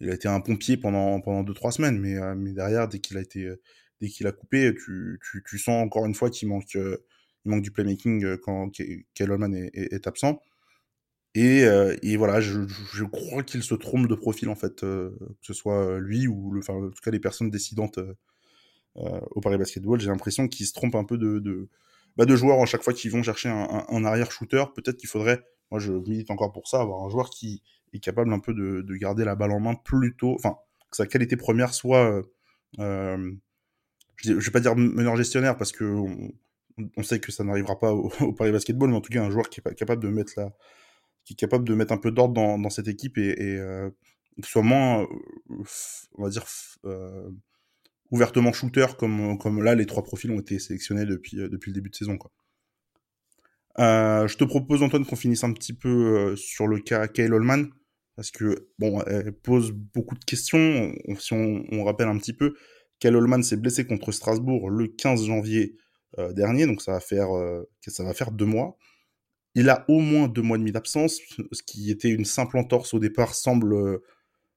il 0.00 0.10
a 0.10 0.14
été 0.14 0.28
un 0.28 0.40
pompier 0.40 0.76
pendant 0.76 1.20
pendant 1.20 1.42
deux 1.44 1.54
trois 1.54 1.72
semaines, 1.72 1.98
mais 2.00 2.16
mais 2.36 2.52
derrière, 2.52 2.88
dès 2.88 3.00
qu'il 3.00 3.18
a 3.18 3.20
été, 3.20 3.52
dès 4.00 4.08
qu'il 4.08 4.26
a 4.26 4.32
coupé, 4.32 4.74
tu, 4.74 5.20
tu, 5.30 5.42
tu 5.46 5.58
sens 5.58 5.84
encore 5.84 6.06
une 6.06 6.14
fois 6.14 6.30
qu'il 6.30 6.48
manque, 6.48 6.76
il 7.44 7.50
manque 7.50 7.62
du 7.62 7.70
playmaking 7.70 8.36
quand 8.38 8.70
Kellman 9.14 9.54
est, 9.54 10.06
absent. 10.06 10.40
Et, 11.34 11.64
euh, 11.64 11.96
et 12.02 12.16
voilà, 12.16 12.40
je, 12.40 13.04
crois 13.04 13.42
qu'il 13.42 13.62
se 13.62 13.74
trompe 13.74 14.06
de 14.06 14.14
profil 14.14 14.48
en 14.48 14.54
fait, 14.54 14.84
euh, 14.84 15.10
que 15.18 15.46
ce 15.46 15.52
soit 15.52 15.98
lui 15.98 16.28
ou 16.28 16.56
enfin, 16.58 16.74
en 16.74 16.90
tout 16.90 17.02
cas 17.02 17.10
les 17.10 17.18
personnes 17.18 17.50
décidantes 17.50 17.98
euh, 17.98 19.20
au 19.32 19.40
Paris 19.40 19.58
Basketball. 19.58 20.00
J'ai 20.00 20.08
l'impression 20.08 20.46
qu'ils 20.46 20.66
se 20.66 20.72
trompent 20.72 20.94
un 20.94 21.04
peu 21.04 21.18
de, 21.18 21.40
de, 21.40 21.68
bah, 22.16 22.24
joueurs 22.28 22.62
à 22.62 22.66
chaque 22.66 22.82
fois 22.82 22.92
qu'ils 22.92 23.10
vont 23.10 23.24
chercher 23.24 23.48
un, 23.48 24.04
arrière 24.04 24.30
shooter. 24.30 24.64
Peut-être 24.76 24.96
qu'il 24.96 25.08
faudrait, 25.08 25.42
moi 25.72 25.80
je 25.80 25.92
milite 25.92 26.30
encore 26.30 26.52
pour 26.52 26.68
ça, 26.68 26.80
avoir 26.80 27.02
un 27.02 27.10
joueur 27.10 27.30
qui 27.30 27.62
est 27.92 27.98
capable 27.98 28.32
un 28.32 28.38
peu 28.38 28.54
de, 28.54 28.82
de 28.82 28.96
garder 28.96 29.24
la 29.24 29.34
balle 29.34 29.50
en 29.50 29.60
main 29.60 29.74
plus 29.74 30.14
tôt, 30.16 30.34
enfin 30.34 30.56
que 30.90 30.96
sa 30.96 31.06
qualité 31.06 31.36
première 31.36 31.74
soit 31.74 32.22
euh, 32.78 33.32
je, 34.16 34.32
ne 34.32 34.40
vais 34.40 34.50
pas 34.50 34.60
dire 34.60 34.76
meneur 34.76 35.16
gestionnaire 35.16 35.56
parce 35.56 35.72
que 35.72 35.84
sait 37.02 37.20
que 37.20 37.32
ça 37.32 37.44
n'arrivera 37.44 37.78
pas 37.78 37.92
au, 37.94 38.32
Paris 38.32 38.52
Basketball, 38.52 38.90
mais 38.90 38.96
en 38.96 39.00
tout 39.00 39.12
cas 39.12 39.22
un 39.22 39.30
joueur 39.30 39.48
qui 39.48 39.60
est 39.60 39.74
capable 39.74 40.02
de 40.02 40.08
mettre 40.08 40.32
la, 40.36 40.52
qui 41.24 41.34
est 41.34 41.36
capable 41.36 41.66
de 41.66 41.74
mettre 41.74 41.92
un 41.92 41.98
peu 41.98 42.10
d'ordre 42.10 42.34
dans, 42.34 42.70
cette 42.70 42.88
équipe 42.88 43.18
et, 43.18 43.34
euh, 43.40 43.90
soit 44.42 44.62
moins, 44.62 45.06
on 45.48 46.22
va 46.22 46.28
dire, 46.28 46.44
euh, 46.84 47.30
ouvertement 48.10 48.52
shooter 48.52 48.86
comme, 48.98 49.62
là 49.62 49.74
les 49.74 49.86
trois 49.86 50.02
profils 50.02 50.30
ont 50.30 50.40
été 50.40 50.58
sélectionnés 50.58 51.06
depuis, 51.06 51.36
le 51.36 51.48
début 51.48 51.90
de 51.90 51.94
saison. 51.94 52.18
Euh, 53.80 54.28
je 54.28 54.36
te 54.36 54.44
propose 54.44 54.82
Antoine 54.82 55.04
qu'on 55.04 55.16
finisse 55.16 55.42
un 55.44 55.52
petit 55.52 55.72
peu 55.72 56.36
sur 56.36 56.66
le 56.66 56.78
cas 56.78 57.08
Kyle 57.08 57.32
Holman 57.32 57.70
parce 58.16 58.30
que 58.30 58.68
bon, 58.78 59.02
elle 59.02 59.32
pose 59.32 59.72
beaucoup 59.72 60.14
de 60.14 60.24
questions. 60.24 60.94
si 61.18 61.32
on, 61.32 61.64
on, 61.72 61.84
rappelle 61.84 62.06
un 62.06 62.18
petit 62.18 62.32
peu, 62.32 62.54
Kyle 63.00 63.16
Holman 63.16 63.42
s'est 63.42 63.56
blessé 63.56 63.86
contre 63.86 64.12
Strasbourg 64.12 64.70
le 64.70 64.86
15 64.86 65.26
janvier 65.26 65.76
euh, 66.18 66.32
dernier, 66.32 66.66
donc 66.66 66.82
ça 66.82 66.92
va 66.92 67.00
faire 67.00 67.36
euh, 67.36 67.68
ça 67.86 68.04
va 68.04 68.14
faire 68.14 68.30
deux 68.30 68.46
mois. 68.46 68.76
Il 69.54 69.68
a 69.68 69.84
au 69.88 70.00
moins 70.00 70.28
deux 70.28 70.42
mois 70.42 70.56
et 70.56 70.60
demi 70.60 70.72
d'absence, 70.72 71.20
ce 71.52 71.62
qui 71.62 71.90
était 71.90 72.10
une 72.10 72.24
simple 72.24 72.58
entorse 72.58 72.94
au 72.94 72.98
départ 72.98 73.34
semble 73.34 73.74
euh, 73.74 73.98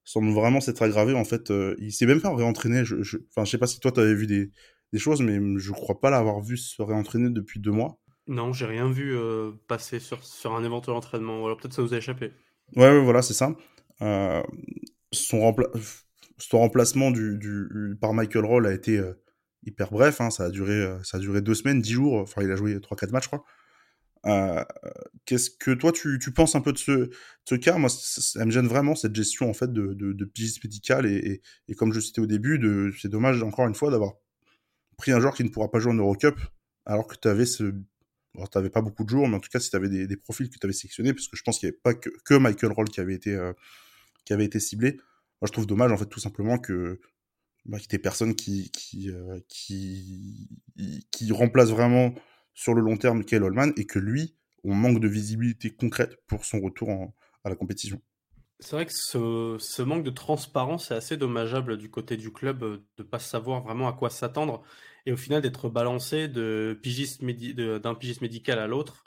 semble 0.03 0.29
vraiment 0.31 0.61
s'être 0.61 0.81
aggravé. 0.81 1.13
En 1.13 1.25
fait, 1.25 1.51
il 1.79 1.91
s'est 1.91 2.05
même 2.05 2.21
pas 2.21 2.33
réentraîné. 2.33 2.85
Je, 2.85 3.03
je, 3.03 3.17
enfin, 3.29 3.43
je 3.43 3.51
sais 3.51 3.57
pas 3.57 3.67
si 3.67 3.79
toi 3.79 3.91
tu 3.91 3.99
avais 3.99 4.15
vu 4.15 4.25
des, 4.25 4.51
des 4.93 4.99
choses, 4.99 5.21
mais 5.21 5.37
je 5.57 5.71
crois 5.73 5.99
pas 5.99 6.09
l'avoir 6.09 6.41
vu 6.41 6.55
se 6.55 6.81
réentraîner 6.81 7.29
depuis 7.29 7.59
deux 7.59 7.71
mois. 7.71 7.99
Non, 8.27 8.53
j'ai 8.53 8.65
rien 8.65 8.89
vu 8.89 9.17
passer 9.67 9.99
sur, 9.99 10.23
sur 10.23 10.55
un 10.55 10.63
éventuel 10.63 10.95
entraînement. 10.95 11.45
alors 11.45 11.57
peut-être 11.57 11.73
ça 11.73 11.81
vous 11.81 11.93
a 11.93 11.97
échappé. 11.97 12.31
Ouais, 12.75 12.89
ouais 12.89 13.03
voilà, 13.03 13.21
c'est 13.21 13.33
ça. 13.33 13.55
Euh, 14.01 14.43
son, 15.11 15.55
son, 16.37 16.59
remplacement 16.59 17.11
du, 17.11 17.37
du, 17.37 17.97
par 17.99 18.13
Michael 18.13 18.45
Roll 18.45 18.67
a 18.67 18.73
été 18.73 18.97
euh, 18.97 19.13
hyper 19.67 19.91
bref. 19.91 20.21
Hein, 20.21 20.29
ça, 20.29 20.45
a 20.45 20.49
duré, 20.49 20.73
euh, 20.73 21.01
ça 21.03 21.17
a 21.17 21.19
duré 21.19 21.41
deux 21.41 21.55
semaines, 21.55 21.81
dix 21.81 21.93
jours. 21.93 22.15
Enfin, 22.15 22.41
il 22.43 22.51
a 22.51 22.55
joué 22.55 22.79
trois, 22.81 22.97
quatre 22.97 23.11
matchs, 23.11 23.25
je 23.25 23.29
crois. 23.29 23.45
Euh, 24.25 24.63
Qu'est-ce 25.25 25.49
que 25.49 25.71
toi, 25.71 25.91
tu, 25.91 26.19
penses 26.33 26.55
un 26.55 26.61
peu 26.61 26.73
de 26.73 26.77
ce, 26.77 27.55
cas? 27.55 27.77
Moi, 27.77 27.89
ça, 27.89 28.45
me 28.45 28.51
gêne 28.51 28.67
vraiment 28.67 28.95
cette 28.95 29.15
gestion 29.15 29.49
en 29.49 29.53
fait 29.53 29.71
de, 29.71 29.93
de, 29.93 30.13
de 30.13 30.31
médical 30.63 31.05
et, 31.05 31.41
comme 31.75 31.93
je 31.93 31.99
citais 31.99 32.21
au 32.21 32.25
début, 32.25 32.93
c'est 32.99 33.09
dommage 33.09 33.43
encore 33.43 33.67
une 33.67 33.75
fois 33.75 33.91
d'avoir 33.91 34.13
pris 34.97 35.11
un 35.11 35.19
joueur 35.19 35.35
qui 35.35 35.43
ne 35.43 35.49
pourra 35.49 35.69
pas 35.69 35.79
jouer 35.79 35.91
en 35.91 35.95
Eurocup 35.95 36.39
alors 36.85 37.07
que 37.07 37.15
tu 37.15 37.27
avais 37.27 38.69
pas 38.69 38.81
beaucoup 38.81 39.03
de 39.03 39.09
jours, 39.09 39.27
mais 39.27 39.35
en 39.35 39.39
tout 39.39 39.49
cas, 39.49 39.59
si 39.59 39.69
tu 39.69 39.75
avais 39.75 39.89
des, 39.89 40.17
profils 40.17 40.49
que 40.49 40.57
tu 40.57 40.65
avais 40.65 40.73
sélectionnés, 40.73 41.13
parce 41.13 41.27
que 41.27 41.35
je 41.35 41.43
pense 41.43 41.59
qu'il 41.59 41.67
n'y 41.67 41.73
avait 41.73 41.81
pas 41.81 41.93
que, 41.93 42.09
que, 42.23 42.33
Michael 42.35 42.71
Roll 42.71 42.87
qui 42.89 43.01
avait 43.01 43.13
été, 43.13 43.35
euh, 43.35 43.53
qui 44.25 44.33
avait 44.33 44.45
été 44.45 44.59
ciblé. 44.59 44.93
Moi, 45.41 45.47
je 45.47 45.51
trouve 45.51 45.67
dommage, 45.67 45.91
en 45.91 45.97
fait, 45.97 46.07
tout 46.07 46.21
simplement 46.21 46.57
que 46.57 46.99
bah, 47.67 47.79
qu'il 47.79 47.91
y 47.93 47.95
ait 47.95 47.99
personne 47.99 48.35
qui, 48.35 48.71
qui, 48.71 49.09
euh, 49.11 49.39
qui, 49.47 50.49
qui 51.11 51.31
remplace 51.31 51.69
vraiment 51.69 52.13
sur 52.53 52.73
le 52.73 52.81
long 52.81 52.97
terme 52.97 53.23
Kyle 53.23 53.43
Holman 53.43 53.71
et 53.77 53.85
que 53.85 53.99
lui, 53.99 54.35
on 54.63 54.73
manque 54.73 54.99
de 54.99 55.07
visibilité 55.07 55.69
concrète 55.69 56.17
pour 56.27 56.45
son 56.45 56.59
retour 56.59 56.89
à 57.43 57.49
la 57.49 57.55
compétition. 57.55 58.01
C'est 58.59 58.75
vrai 58.75 58.87
que 58.87 58.93
ce, 58.93 59.57
ce, 59.59 59.81
manque 59.83 60.03
de 60.03 60.09
transparence 60.09 60.89
est 60.89 60.95
assez 60.95 61.15
dommageable 61.15 61.77
du 61.77 61.91
côté 61.91 62.17
du 62.17 62.33
club 62.33 62.63
euh, 62.63 62.77
de 62.97 63.03
ne 63.03 63.07
pas 63.07 63.19
savoir 63.19 63.61
vraiment 63.61 63.87
à 63.87 63.93
quoi 63.93 64.09
s'attendre 64.09 64.63
et 65.05 65.11
au 65.11 65.17
final 65.17 65.41
d'être 65.41 65.69
balancé 65.69 66.27
de 66.27 66.77
pigiste 66.81 67.23
d'un 67.23 67.95
pigiste 67.95 68.21
médical 68.21 68.59
à 68.59 68.67
l'autre, 68.67 69.05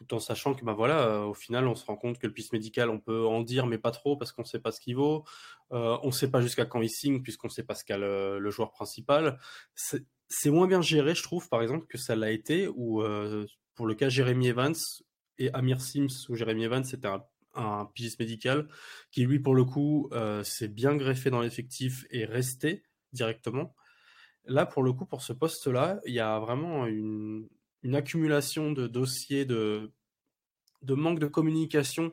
tout 0.00 0.14
en 0.14 0.18
sachant 0.18 0.54
que 0.54 0.64
bah 0.64 0.72
voilà, 0.72 1.02
euh, 1.02 1.24
au 1.24 1.34
final 1.34 1.66
on 1.68 1.74
se 1.74 1.84
rend 1.84 1.96
compte 1.96 2.18
que 2.18 2.26
le 2.26 2.32
pigiste 2.32 2.54
médical 2.54 2.88
on 2.88 2.98
peut 2.98 3.26
en 3.26 3.42
dire 3.42 3.66
mais 3.66 3.76
pas 3.76 3.90
trop 3.90 4.16
parce 4.16 4.32
qu'on 4.32 4.42
ne 4.42 4.46
sait 4.46 4.58
pas 4.58 4.72
ce 4.72 4.80
qu'il 4.80 4.96
vaut, 4.96 5.24
euh, 5.72 5.98
on 6.02 6.06
ne 6.06 6.12
sait 6.12 6.30
pas 6.30 6.40
jusqu'à 6.40 6.64
quand 6.64 6.80
il 6.80 6.88
signe 6.88 7.22
puisqu'on 7.22 7.48
ne 7.48 7.52
sait 7.52 7.64
pas 7.64 7.74
ce 7.74 7.84
qu'a 7.84 7.98
le, 7.98 8.50
joueur 8.50 8.72
principal. 8.72 9.38
C'est 9.74 10.50
moins 10.50 10.66
bien 10.66 10.80
géré 10.80 11.14
je 11.14 11.22
trouve 11.22 11.48
par 11.48 11.60
exemple 11.60 11.86
que 11.86 11.98
ça 11.98 12.16
l'a 12.16 12.30
été 12.30 12.68
ou 12.68 13.02
euh, 13.02 13.46
pour 13.74 13.86
le 13.86 13.94
cas 13.94 14.08
Jérémy 14.08 14.48
Evans 14.48 14.74
et 15.38 15.52
Amir 15.52 15.80
Sims 15.80 16.28
ou 16.28 16.34
Jérémy 16.34 16.64
Evans 16.64 16.84
c'était 16.84 17.08
un, 17.08 17.22
un 17.54 17.86
pigiste 17.94 18.20
médical 18.20 18.68
qui 19.10 19.26
lui 19.26 19.38
pour 19.38 19.54
le 19.54 19.64
coup 19.64 20.10
s'est 20.44 20.68
bien 20.68 20.96
greffé 20.96 21.30
dans 21.30 21.40
l'effectif 21.40 22.06
et 22.10 22.24
resté 22.24 22.84
directement. 23.12 23.74
Là, 24.46 24.64
pour 24.64 24.82
le 24.82 24.92
coup, 24.92 25.04
pour 25.04 25.22
ce 25.22 25.34
poste-là, 25.34 26.00
il 26.06 26.14
y 26.14 26.20
a 26.20 26.38
vraiment 26.38 26.86
une, 26.86 27.46
une 27.82 27.94
accumulation 27.94 28.72
de 28.72 28.86
dossiers, 28.86 29.44
de, 29.44 29.92
de 30.82 30.94
manque 30.94 31.18
de 31.18 31.26
communication 31.26 32.12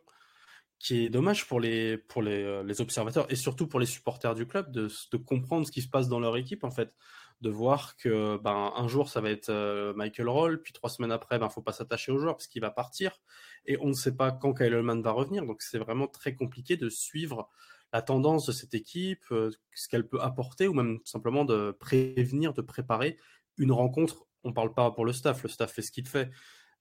qui 0.79 1.05
est 1.05 1.09
dommage 1.09 1.47
pour 1.47 1.59
les, 1.59 1.97
pour 1.97 2.21
les, 2.21 2.43
euh, 2.43 2.63
les, 2.63 2.81
observateurs 2.81 3.25
et 3.31 3.35
surtout 3.35 3.67
pour 3.67 3.79
les 3.79 3.87
supporters 3.87 4.35
du 4.35 4.45
club 4.45 4.71
de, 4.71 4.89
comprendre 5.17 5.65
ce 5.65 5.71
qui 5.71 5.81
se 5.81 5.89
passe 5.89 6.07
dans 6.07 6.19
leur 6.19 6.37
équipe 6.37 6.63
en 6.63 6.69
fait 6.69 6.93
de 7.41 7.49
voir 7.49 7.97
que 7.97 8.37
ben, 8.37 8.73
un 8.75 8.87
jour 8.87 9.09
ça 9.09 9.19
va 9.19 9.31
être 9.31 9.49
euh, 9.49 9.93
Michael 9.95 10.29
Roll 10.29 10.61
puis 10.61 10.73
trois 10.73 10.91
semaines 10.91 11.11
après 11.11 11.39
ben 11.39 11.49
faut 11.49 11.63
pas 11.63 11.71
s'attacher 11.71 12.11
au 12.11 12.19
joueur 12.19 12.35
parce 12.35 12.45
qu'il 12.45 12.61
va 12.61 12.69
partir 12.69 13.19
et 13.65 13.77
on 13.81 13.87
ne 13.87 13.93
sait 13.93 14.15
pas 14.15 14.31
quand 14.31 14.53
Kyle 14.53 14.75
va 14.75 15.11
revenir 15.11 15.47
donc 15.47 15.63
c'est 15.63 15.79
vraiment 15.79 16.07
très 16.07 16.35
compliqué 16.35 16.77
de 16.77 16.89
suivre 16.89 17.49
la 17.93 18.01
tendance 18.01 18.45
de 18.45 18.51
cette 18.51 18.73
équipe, 18.73 19.23
euh, 19.31 19.51
ce 19.73 19.87
qu'elle 19.87 20.07
peut 20.07 20.21
apporter, 20.21 20.67
ou 20.67 20.73
même 20.73 20.99
simplement 21.05 21.45
de 21.45 21.71
prévenir, 21.71 22.53
de 22.53 22.61
préparer 22.61 23.17
une 23.57 23.71
rencontre. 23.71 24.25
On 24.43 24.53
parle 24.53 24.73
pas 24.73 24.91
pour 24.91 25.05
le 25.05 25.13
staff, 25.13 25.43
le 25.43 25.49
staff 25.49 25.73
fait 25.73 25.81
ce 25.81 25.91
qu'il 25.91 26.07
fait, 26.07 26.29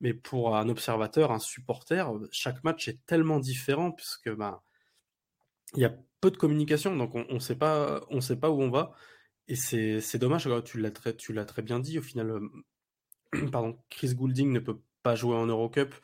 mais 0.01 0.14
pour 0.14 0.57
un 0.57 0.69
observateur, 0.69 1.33
un 1.33 1.38
supporter, 1.38 2.11
chaque 2.31 2.62
match 2.64 2.88
est 2.88 3.05
tellement 3.07 3.40
différent 3.40 3.92
puisque 3.92 4.31
bah, 4.31 4.62
il 5.75 5.81
y 5.81 5.85
a 5.85 5.95
peu 6.21 6.31
de 6.31 6.37
communication, 6.37 6.97
donc 6.97 7.14
on 7.14 7.27
ne 7.33 7.38
sait 7.38 7.57
pas, 7.57 8.01
où 8.11 8.62
on 8.62 8.71
va. 8.71 8.92
Et 9.49 9.57
c'est 9.57 10.19
dommage, 10.19 10.49
tu 10.64 10.81
l'as 10.81 10.90
très, 10.90 11.14
tu 11.14 11.33
l'as 11.33 11.45
très 11.45 11.62
bien 11.62 11.79
dit. 11.81 11.99
Au 11.99 12.03
final, 12.03 12.31
euh, 12.31 13.73
Chris 13.90 14.14
Goulding 14.14 14.53
ne 14.53 14.61
peut 14.61 14.81
pas 15.03 15.14
jouer 15.14 15.37
en 15.37 15.47
Eurocup. 15.47 15.95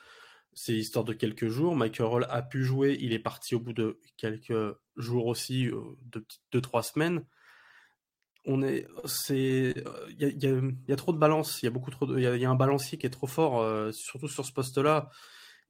C'est 0.55 0.75
histoire 0.75 1.05
de 1.05 1.15
quelques 1.15 1.49
jours. 1.49 1.75
Michael 1.75 2.07
Roll 2.07 2.27
a 2.29 2.43
pu 2.43 2.63
jouer. 2.63 2.97
Il 3.01 3.13
est 3.13 3.19
parti 3.19 3.55
au 3.55 3.61
bout 3.61 3.73
de 3.73 3.99
quelques 4.17 4.77
jours 4.97 5.27
aussi, 5.27 5.69
euh, 5.69 5.81
de 6.03 6.25
deux, 6.53 6.61
trois 6.61 6.83
semaines. 6.83 7.25
On 8.45 8.63
est, 8.63 8.87
c'est, 9.05 9.75
il 10.11 10.19
y 10.19 10.47
a, 10.47 10.61
y 10.89 10.93
a, 10.93 10.97
trop 10.97 11.13
de 11.13 11.19
balance. 11.19 11.63
Il 11.63 11.67
y 11.67 11.69
a 11.69 11.71
beaucoup 11.71 11.91
trop, 11.91 12.17
il 12.17 12.23
y, 12.23 12.45
a 12.45 12.51
un 12.51 12.57
balancier 12.57 12.99
qui 12.99 13.07
est 13.07 13.11
trop 13.11 13.29
fort, 13.29 13.61
euh, 13.61 13.93
surtout 13.93 14.29
sur 14.29 14.45
ce 14.45 14.53
poste-là. 14.53 15.11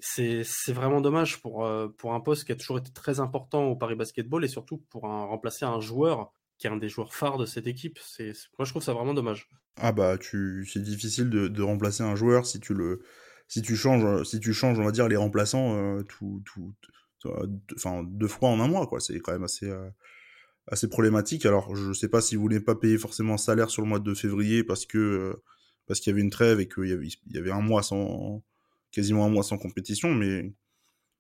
C'est, 0.01 0.43
vraiment 0.69 1.01
dommage 1.01 1.41
pour, 1.43 1.65
euh, 1.65 1.89
pour 1.89 2.15
un 2.15 2.21
poste 2.21 2.45
qui 2.45 2.53
a 2.53 2.57
toujours 2.57 2.79
été 2.79 2.91
très 2.93 3.21
important 3.21 3.65
au 3.65 3.77
Paris 3.77 3.95
Basketball 3.95 4.45
et 4.45 4.49
surtout 4.49 4.79
pour 4.91 5.03
remplacer 5.03 5.65
un 5.65 5.81
joueur 5.81 6.33
qui 6.59 6.67
est 6.67 6.71
un 6.71 6.77
des 6.77 6.89
joueurs 6.89 7.15
phares 7.15 7.39
de 7.39 7.47
cette 7.47 7.67
équipe. 7.67 7.99
C'est, 8.01 8.33
moi, 8.59 8.65
je 8.65 8.71
trouve 8.71 8.83
ça 8.83 8.95
vraiment 8.95 9.15
dommage. 9.15 9.49
Ah 9.77 9.93
bah, 9.93 10.17
tu, 10.19 10.67
c'est 10.73 10.83
difficile 10.83 11.29
de, 11.29 11.63
remplacer 11.63 12.03
un 12.03 12.17
joueur 12.17 12.47
si 12.47 12.59
tu 12.59 12.73
le, 12.73 13.03
si 13.49 13.63
tu 13.63 13.77
changes, 13.77 14.25
si 14.25 14.41
tu 14.41 14.55
changes, 14.55 14.79
on 14.79 14.85
va 14.85 14.93
dire 14.93 15.09
les 15.09 15.17
remplaçants 15.17 15.77
euh, 15.77 16.03
tout, 16.05 16.43
tout, 16.47 16.75
deux 18.05 18.29
fois 18.29 18.49
en 18.49 18.61
un 18.61 18.69
mois, 18.69 18.87
quoi. 18.87 18.99
C'est 18.99 19.21
quand 19.21 19.33
même 19.33 19.45
assez, 19.45 19.71
assez 20.69 20.89
problématique. 20.89 21.47
Alors, 21.47 21.75
je 21.75 21.93
sais 21.93 22.09
pas 22.09 22.21
si 22.21 22.37
vous 22.37 22.43
voulez 22.43 22.61
pas 22.61 22.75
payer 22.75 22.99
forcément 22.99 23.35
un 23.35 23.39
salaire 23.39 23.71
sur 23.71 23.83
le 23.83 23.89
mois 23.89 24.01
de 24.01 24.15
février 24.15 24.65
parce 24.65 24.87
que 24.87 24.99
euh, 24.99 25.43
parce 25.87 26.01
qu'il 26.01 26.11
y 26.11 26.15
avait 26.15 26.23
une 26.23 26.31
trêve 26.31 26.61
et 26.61 26.69
qu'il 26.69 26.89
y 26.89 26.93
avait, 26.93 27.09
il 27.09 27.35
y 27.35 27.39
avait 27.39 27.51
un 27.51 27.61
mois 27.61 27.83
sans, 27.83 28.43
quasiment 28.93 29.27
un 29.27 29.29
mois 29.29 29.43
sans 29.43 29.59
compétition, 29.59 30.15
mais 30.15 30.55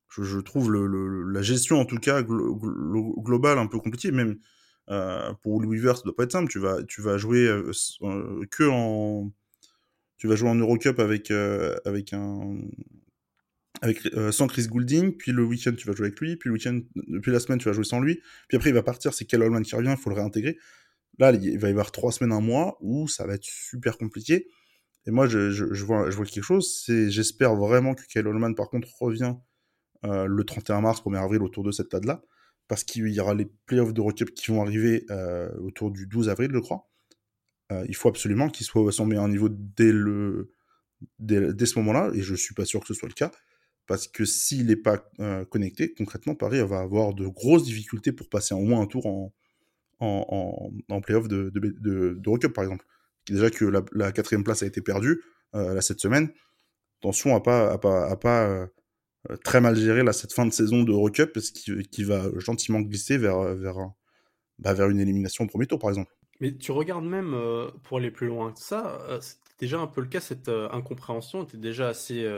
je, 0.08 0.38
trouve 0.40 0.72
la 0.72 1.42
gestion 1.42 1.80
en 1.80 1.84
tout 1.84 1.98
cas 1.98 2.22
glo 2.22 2.54
globale 3.22 3.58
un 3.58 3.66
peu 3.66 3.78
compliquée. 3.78 4.12
Même 4.12 4.38
euh, 4.90 5.32
pour 5.42 5.60
Louis 5.60 5.78
Weaver, 5.78 5.96
ça 5.96 6.02
doit 6.04 6.14
pas 6.14 6.24
être 6.24 6.32
simple. 6.32 6.50
Tu 6.50 6.58
vas, 6.58 6.82
tu 6.84 7.02
vas 7.02 7.18
jouer 7.18 7.48
que 8.50 8.68
en 8.68 9.32
tu 10.22 10.28
vas 10.28 10.36
jouer 10.36 10.50
en 10.50 10.54
Eurocup 10.54 11.00
avec, 11.00 11.32
euh, 11.32 11.74
avec 11.84 12.12
un. 12.12 12.56
Euh, 13.84 14.30
sans 14.30 14.46
Chris 14.46 14.68
Goulding, 14.68 15.16
puis 15.16 15.32
le 15.32 15.42
week-end 15.42 15.72
tu 15.72 15.88
vas 15.88 15.94
jouer 15.94 16.06
avec 16.06 16.20
lui, 16.20 16.36
puis 16.36 16.48
le 16.48 16.54
week-end, 16.54 16.80
depuis 16.94 17.32
la 17.32 17.40
semaine 17.40 17.58
tu 17.58 17.64
vas 17.64 17.72
jouer 17.72 17.84
sans 17.84 18.00
lui, 18.00 18.20
puis 18.46 18.56
après 18.56 18.70
il 18.70 18.74
va 18.74 18.84
partir, 18.84 19.12
c'est 19.12 19.24
Kel 19.24 19.42
Holman 19.42 19.62
qui 19.62 19.74
revient, 19.74 19.94
il 19.96 20.00
faut 20.00 20.10
le 20.10 20.16
réintégrer. 20.16 20.56
Là, 21.18 21.32
il 21.32 21.58
va 21.58 21.68
y 21.68 21.70
avoir 21.72 21.90
trois 21.90 22.12
semaines, 22.12 22.32
un 22.32 22.40
mois 22.40 22.78
où 22.80 23.08
ça 23.08 23.26
va 23.26 23.34
être 23.34 23.44
super 23.44 23.98
compliqué. 23.98 24.48
Et 25.04 25.10
moi, 25.10 25.26
je, 25.26 25.64
vois, 25.84 26.10
je 26.10 26.16
vois 26.16 26.24
quelque 26.24 26.44
chose, 26.44 26.84
j'espère 26.86 27.56
vraiment 27.56 27.94
que 27.94 28.02
Kel 28.06 28.26
Holman, 28.26 28.54
par 28.54 28.70
contre, 28.70 28.88
revient 29.00 29.34
euh, 30.04 30.26
le 30.26 30.44
31 30.44 30.80
mars, 30.80 31.02
1er 31.02 31.22
avril, 31.22 31.42
autour 31.42 31.64
de 31.64 31.72
cette 31.72 31.90
date-là, 31.90 32.22
parce 32.68 32.84
qu'il 32.84 33.08
y 33.08 33.20
aura 33.20 33.34
les 33.34 33.46
playoffs 33.66 33.92
d'Eurocup 33.92 34.32
qui 34.32 34.52
vont 34.52 34.62
arriver 34.62 35.04
euh, 35.10 35.52
autour 35.58 35.90
du 35.90 36.06
12 36.06 36.28
avril, 36.28 36.50
je 36.54 36.60
crois. 36.60 36.88
Il 37.88 37.96
faut 37.96 38.10
absolument 38.10 38.50
qu'il 38.50 38.66
soit 38.66 38.86
à 38.86 38.92
son 38.92 39.06
meilleur 39.06 39.26
niveau 39.28 39.48
dès, 39.48 39.92
le, 39.92 40.52
dès, 41.18 41.64
ce 41.64 41.78
moment-là, 41.78 42.10
et 42.12 42.20
je 42.20 42.34
suis 42.34 42.54
pas 42.54 42.66
sûr 42.66 42.80
que 42.80 42.86
ce 42.86 42.92
soit 42.92 43.08
le 43.08 43.14
cas, 43.14 43.30
parce 43.86 44.06
que 44.06 44.24
s'il 44.24 44.66
n'est 44.66 44.76
pas 44.76 45.10
euh, 45.20 45.44
connecté, 45.44 45.92
concrètement, 45.92 46.34
Paris 46.34 46.60
va 46.62 46.80
avoir 46.80 47.14
de 47.14 47.26
grosses 47.26 47.64
difficultés 47.64 48.12
pour 48.12 48.28
passer 48.28 48.54
au 48.54 48.60
moins 48.60 48.80
un 48.80 48.86
tour 48.86 49.06
en, 49.06 49.32
en, 50.00 50.70
en, 50.88 51.00
playoff 51.00 51.28
de, 51.28 51.50
de, 51.50 52.16
de, 52.18 52.46
par 52.48 52.64
exemple. 52.64 52.86
Déjà 53.26 53.50
que 53.50 53.64
la, 53.92 54.12
quatrième 54.12 54.44
place 54.44 54.62
a 54.62 54.66
été 54.66 54.80
perdue 54.80 55.22
euh, 55.54 55.80
cette 55.80 56.00
semaine. 56.00 56.32
Attention 57.00 57.34
à 57.34 57.40
pas, 57.40 57.72
à 57.72 57.78
pas, 57.78 58.08
à 58.08 58.16
pas 58.16 58.46
euh, 58.48 58.66
très 59.44 59.60
mal 59.60 59.76
gérer 59.76 60.02
là, 60.02 60.12
cette 60.12 60.32
fin 60.32 60.46
de 60.46 60.52
saison 60.52 60.82
de 60.82 60.92
Eurocup, 60.92 61.32
parce 61.32 61.50
qu'il 61.50 61.88
qui 61.88 62.04
va 62.04 62.24
gentiment 62.38 62.80
glisser 62.80 63.18
vers, 63.18 63.54
vers, 63.54 63.76
bah, 64.58 64.74
vers 64.74 64.88
une 64.88 65.00
élimination 65.00 65.44
au 65.44 65.48
premier 65.48 65.66
tour, 65.66 65.78
par 65.78 65.90
exemple. 65.90 66.12
Mais 66.40 66.56
tu 66.56 66.72
regardes 66.72 67.04
même, 67.04 67.36
pour 67.84 67.98
aller 67.98 68.10
plus 68.10 68.26
loin 68.26 68.52
que 68.52 68.60
ça, 68.60 69.06
déjà 69.62 69.78
un 69.78 69.86
peu 69.86 70.00
le 70.00 70.08
cas, 70.08 70.18
cette 70.18 70.48
incompréhension 70.48 71.44
était 71.44 71.56
déjà 71.56 71.88
assez 71.88 72.28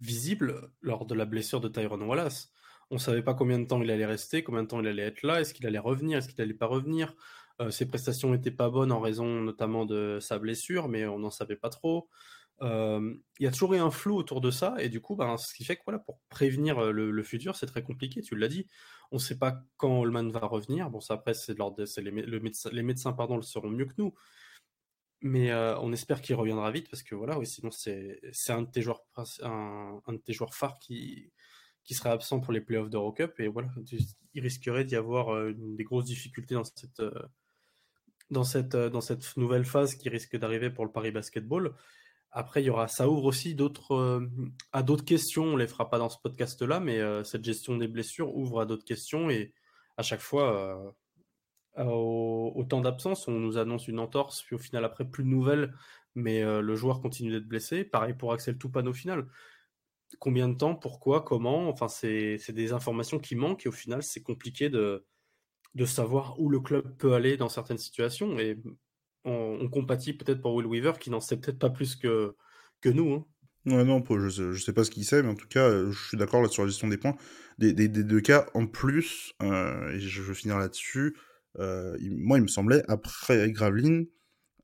visible 0.00 0.70
lors 0.80 1.06
de 1.06 1.14
la 1.16 1.24
blessure 1.24 1.60
de 1.60 1.66
Tyron 1.66 2.00
Wallace. 2.00 2.52
On 2.90 2.98
savait 2.98 3.22
pas 3.22 3.34
combien 3.34 3.58
de 3.58 3.66
temps 3.66 3.82
il 3.82 3.90
allait 3.90 4.06
rester, 4.06 4.44
combien 4.44 4.62
de 4.62 4.68
temps 4.68 4.80
il 4.80 4.86
allait 4.86 5.02
être 5.02 5.24
là, 5.24 5.40
est-ce 5.40 5.54
qu'il 5.54 5.66
allait 5.66 5.80
revenir, 5.80 6.18
est-ce 6.18 6.28
qu'il 6.28 6.40
allait 6.40 6.54
pas 6.54 6.66
revenir. 6.66 7.16
ses 7.70 7.88
prestations 7.88 8.30
n'étaient 8.30 8.52
pas 8.52 8.70
bonnes 8.70 8.92
en 8.92 9.00
raison 9.00 9.26
notamment 9.40 9.86
de 9.86 10.18
sa 10.20 10.38
blessure, 10.38 10.88
mais 10.88 11.04
on 11.04 11.18
n'en 11.18 11.30
savait 11.30 11.56
pas 11.56 11.68
trop. 11.68 12.08
Il 12.62 13.18
y 13.40 13.46
a 13.48 13.50
toujours 13.50 13.74
eu 13.74 13.78
un 13.78 13.90
flou 13.90 14.16
autour 14.16 14.40
de 14.40 14.52
ça, 14.52 14.76
et 14.78 14.88
du 14.88 15.00
coup, 15.00 15.16
ben, 15.16 15.36
ce 15.36 15.52
qui 15.52 15.64
fait 15.64 15.74
que 15.74 15.82
voilà, 15.84 15.98
pour 15.98 16.20
prévenir 16.28 16.92
le, 16.92 17.22
futur, 17.24 17.56
c'est 17.56 17.66
très 17.66 17.82
compliqué, 17.82 18.22
tu 18.22 18.36
l'as 18.36 18.46
dit. 18.46 18.68
On 19.10 19.16
ne 19.16 19.20
sait 19.20 19.38
pas 19.38 19.62
quand 19.78 19.98
Holman 19.98 20.30
va 20.30 20.46
revenir. 20.46 20.90
Bon, 20.90 21.00
ça 21.00 21.14
après, 21.14 21.34
c'est 21.34 21.58
les, 21.58 22.10
le 22.10 22.40
les 22.70 22.82
médecins 22.84 23.12
pardon, 23.12 23.34
le 23.34 23.42
seront 23.42 23.68
mieux 23.68 23.86
que 23.86 23.94
nous. 23.98 24.14
Mais 25.20 25.52
on 25.52 25.92
espère 25.92 26.20
qu'il 26.20 26.36
reviendra 26.36 26.70
vite, 26.70 26.88
parce 26.90 27.02
que 27.02 27.14
voilà, 27.14 27.38
oui, 27.38 27.46
sinon 27.46 27.70
c'est 27.70 28.20
un, 28.48 28.62
de 28.62 28.70
tes 28.70 28.82
joueurs, 28.82 30.54
phares 30.54 30.78
qui, 30.78 31.32
qui 31.82 31.94
serait 31.94 32.10
absent 32.10 32.40
pour 32.40 32.52
les 32.52 32.60
playoffs 32.60 32.90
d'Eurocup, 32.90 33.40
et 33.40 33.48
voilà, 33.48 33.68
il 34.34 34.42
risquerait 34.42 34.84
d'y 34.84 34.94
avoir 34.96 35.52
des 35.52 35.84
grosses 35.84 36.04
difficultés 36.04 36.54
dans 36.54 36.64
cette, 36.64 37.02
dans 38.30 38.44
cette, 38.44 38.76
dans 38.76 39.00
cette 39.00 39.36
nouvelle 39.36 39.64
phase 39.64 39.94
qui 39.94 40.08
risque 40.08 40.36
d'arriver 40.36 40.70
pour 40.70 40.84
le 40.84 40.92
Paris 40.92 41.10
Basketball. 41.10 41.74
Après, 42.30 42.62
il 42.62 42.66
y 42.66 42.70
aura, 42.70 42.88
ça 42.88 43.08
ouvre 43.08 43.24
aussi 43.24 43.54
d'autres, 43.54 43.92
euh, 43.94 44.26
à 44.72 44.82
d'autres 44.82 45.04
questions. 45.04 45.44
On 45.44 45.56
les 45.56 45.66
fera 45.66 45.88
pas 45.88 45.98
dans 45.98 46.10
ce 46.10 46.18
podcast-là, 46.22 46.78
mais 46.78 46.98
euh, 46.98 47.24
cette 47.24 47.44
gestion 47.44 47.76
des 47.76 47.88
blessures 47.88 48.34
ouvre 48.36 48.60
à 48.60 48.66
d'autres 48.66 48.84
questions 48.84 49.30
et 49.30 49.54
à 49.96 50.02
chaque 50.02 50.20
fois, 50.20 50.94
euh, 51.78 51.84
au, 51.84 52.64
temps 52.64 52.80
d'absence, 52.80 53.28
on 53.28 53.32
nous 53.32 53.58
annonce 53.58 53.88
une 53.88 53.98
entorse, 53.98 54.42
puis 54.42 54.56
au 54.56 54.58
final 54.58 54.84
après 54.84 55.04
plus 55.04 55.24
de 55.24 55.28
nouvelles, 55.28 55.74
mais 56.14 56.42
le 56.42 56.74
joueur 56.74 57.00
continue 57.00 57.30
d'être 57.30 57.46
blessé. 57.46 57.84
Pareil 57.84 58.14
pour 58.14 58.32
Axel 58.32 58.58
Toupane 58.58 58.88
au 58.88 58.92
final. 58.92 59.28
Combien 60.18 60.48
de 60.48 60.54
temps, 60.54 60.74
pourquoi, 60.74 61.22
comment? 61.22 61.68
Enfin, 61.68 61.88
c'est, 61.88 62.38
des 62.50 62.72
informations 62.72 63.18
qui 63.18 63.36
manquent 63.36 63.66
et 63.66 63.68
au 63.68 63.72
final, 63.72 64.02
c'est 64.02 64.22
compliqué 64.22 64.68
de, 64.68 65.04
de 65.74 65.84
savoir 65.84 66.40
où 66.40 66.48
le 66.48 66.60
club 66.60 66.96
peut 66.96 67.12
aller 67.14 67.36
dans 67.36 67.48
certaines 67.48 67.78
situations. 67.78 68.38
Et 68.38 68.58
on, 69.24 69.68
compatit 69.68 70.12
peut-être 70.12 70.40
pour 70.40 70.54
Will 70.54 70.66
Weaver 70.66 70.94
qui 70.98 71.10
n'en 71.10 71.20
sait 71.20 71.36
peut-être 71.36 71.58
pas 71.58 71.70
plus 71.70 71.96
que, 71.96 72.34
que 72.80 72.88
nous. 72.88 73.12
Hein. 73.12 73.26
Ouais, 73.66 73.84
non, 73.84 74.02
je 74.08 74.28
sais, 74.28 74.64
sais 74.64 74.72
pas 74.72 74.84
ce 74.84 74.90
qu'il 74.90 75.04
sait, 75.04 75.22
mais 75.22 75.28
en 75.28 75.34
tout 75.34 75.48
cas, 75.48 75.68
euh, 75.68 75.90
je 75.90 76.08
suis 76.08 76.16
d'accord 76.16 76.50
sur 76.50 76.62
la 76.62 76.68
gestion 76.68 76.88
des 76.88 76.96
points. 76.96 77.16
Des, 77.58 77.72
deux 77.88 78.20
cas 78.20 78.46
en 78.54 78.66
plus, 78.66 79.34
euh, 79.42 79.90
et 79.90 80.00
je 80.00 80.22
veux 80.22 80.34
finir 80.34 80.58
là-dessus, 80.58 81.16
euh, 81.58 81.96
moi, 82.00 82.38
il 82.38 82.42
me 82.42 82.48
semblait, 82.48 82.82
après 82.88 83.50
Graveline, 83.50 84.06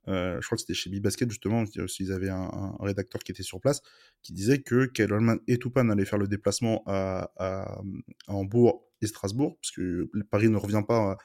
je 0.06 0.44
crois 0.44 0.56
que 0.56 0.60
c'était 0.60 0.74
chez 0.74 0.90
B-Basket 0.90 1.30
justement, 1.30 1.64
ils 1.98 2.12
avaient 2.12 2.28
un, 2.28 2.76
rédacteur 2.80 3.22
qui 3.22 3.32
était 3.32 3.42
sur 3.42 3.60
place, 3.60 3.80
qui 4.22 4.34
disait 4.34 4.60
que 4.60 4.84
Kyle 4.86 5.12
Holman 5.12 5.38
et 5.48 5.58
Tupan 5.58 5.88
allaient 5.88 6.04
faire 6.04 6.18
le 6.18 6.28
déplacement 6.28 6.82
à, 6.86 7.80
Hambourg 8.28 8.86
et 9.00 9.06
Strasbourg, 9.06 9.56
parce 9.60 9.70
que 9.70 10.10
Paris 10.30 10.50
ne 10.50 10.56
revient 10.56 10.82
pas, 10.86 11.16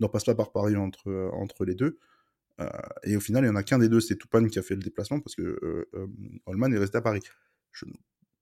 ne 0.00 0.06
repasse 0.06 0.24
pas 0.24 0.34
par 0.34 0.52
Paris 0.52 0.76
entre, 0.76 1.30
entre 1.32 1.64
les 1.64 1.74
deux. 1.74 1.98
Euh, 2.60 2.68
et 3.04 3.16
au 3.16 3.20
final, 3.20 3.44
il 3.44 3.48
n'y 3.48 3.52
en 3.52 3.56
a 3.56 3.62
qu'un 3.62 3.78
des 3.78 3.88
deux, 3.88 4.00
c'est 4.00 4.16
Toupane 4.16 4.48
qui 4.48 4.58
a 4.58 4.62
fait 4.62 4.74
le 4.74 4.82
déplacement 4.82 5.20
parce 5.20 5.34
que 5.34 5.42
euh, 5.42 5.88
euh, 5.94 6.06
Holman 6.46 6.72
est 6.72 6.78
resté 6.78 6.98
à 6.98 7.02
Paris. 7.02 7.20
Je 7.72 7.86
ne 7.86 7.92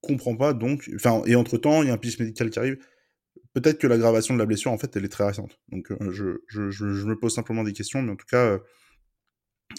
comprends 0.01 0.37
pas 0.37 0.53
donc. 0.53 0.89
Et 1.27 1.35
entre 1.35 1.59
temps, 1.59 1.83
il 1.83 1.89
y 1.89 1.91
a 1.91 1.95
un 1.95 1.99
piste 1.99 2.21
médical 2.21 2.51
qui 2.51 2.59
arrive. 2.59 2.79
Peut-être 3.55 3.79
que 3.79 3.87
l'aggravation 3.87 4.35
de 4.35 4.39
la 4.39 4.47
blessure, 4.47 4.73
en 4.73 4.79
fait, 4.79 4.95
elle 4.97 5.05
est 5.05 5.09
très 5.09 5.25
récente. 5.25 5.59
Donc, 5.69 5.93
je, 6.11 6.39
je, 6.49 7.07
me 7.07 7.15
pose 7.19 7.35
simplement 7.35 7.65
des 7.65 7.73
questions, 7.73 8.03
mais 8.03 8.13
en 8.13 8.17
tout 8.17 8.27
cas, 8.27 8.59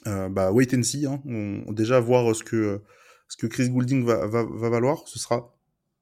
bah, 0.05 0.51
wait 0.51 0.73
and 0.73 0.83
see. 0.83 1.05
Hein. 1.05 1.21
On, 1.25 1.71
déjà 1.71 1.99
voir 1.99 2.35
ce 2.35 2.43
que, 2.43 2.81
ce 3.27 3.37
que 3.37 3.47
Chris 3.47 3.69
Goulding 3.69 4.05
va, 4.05 4.25
va, 4.27 4.43
va 4.43 4.69
valoir. 4.69 5.07
Ce 5.07 5.19
sera 5.19 5.57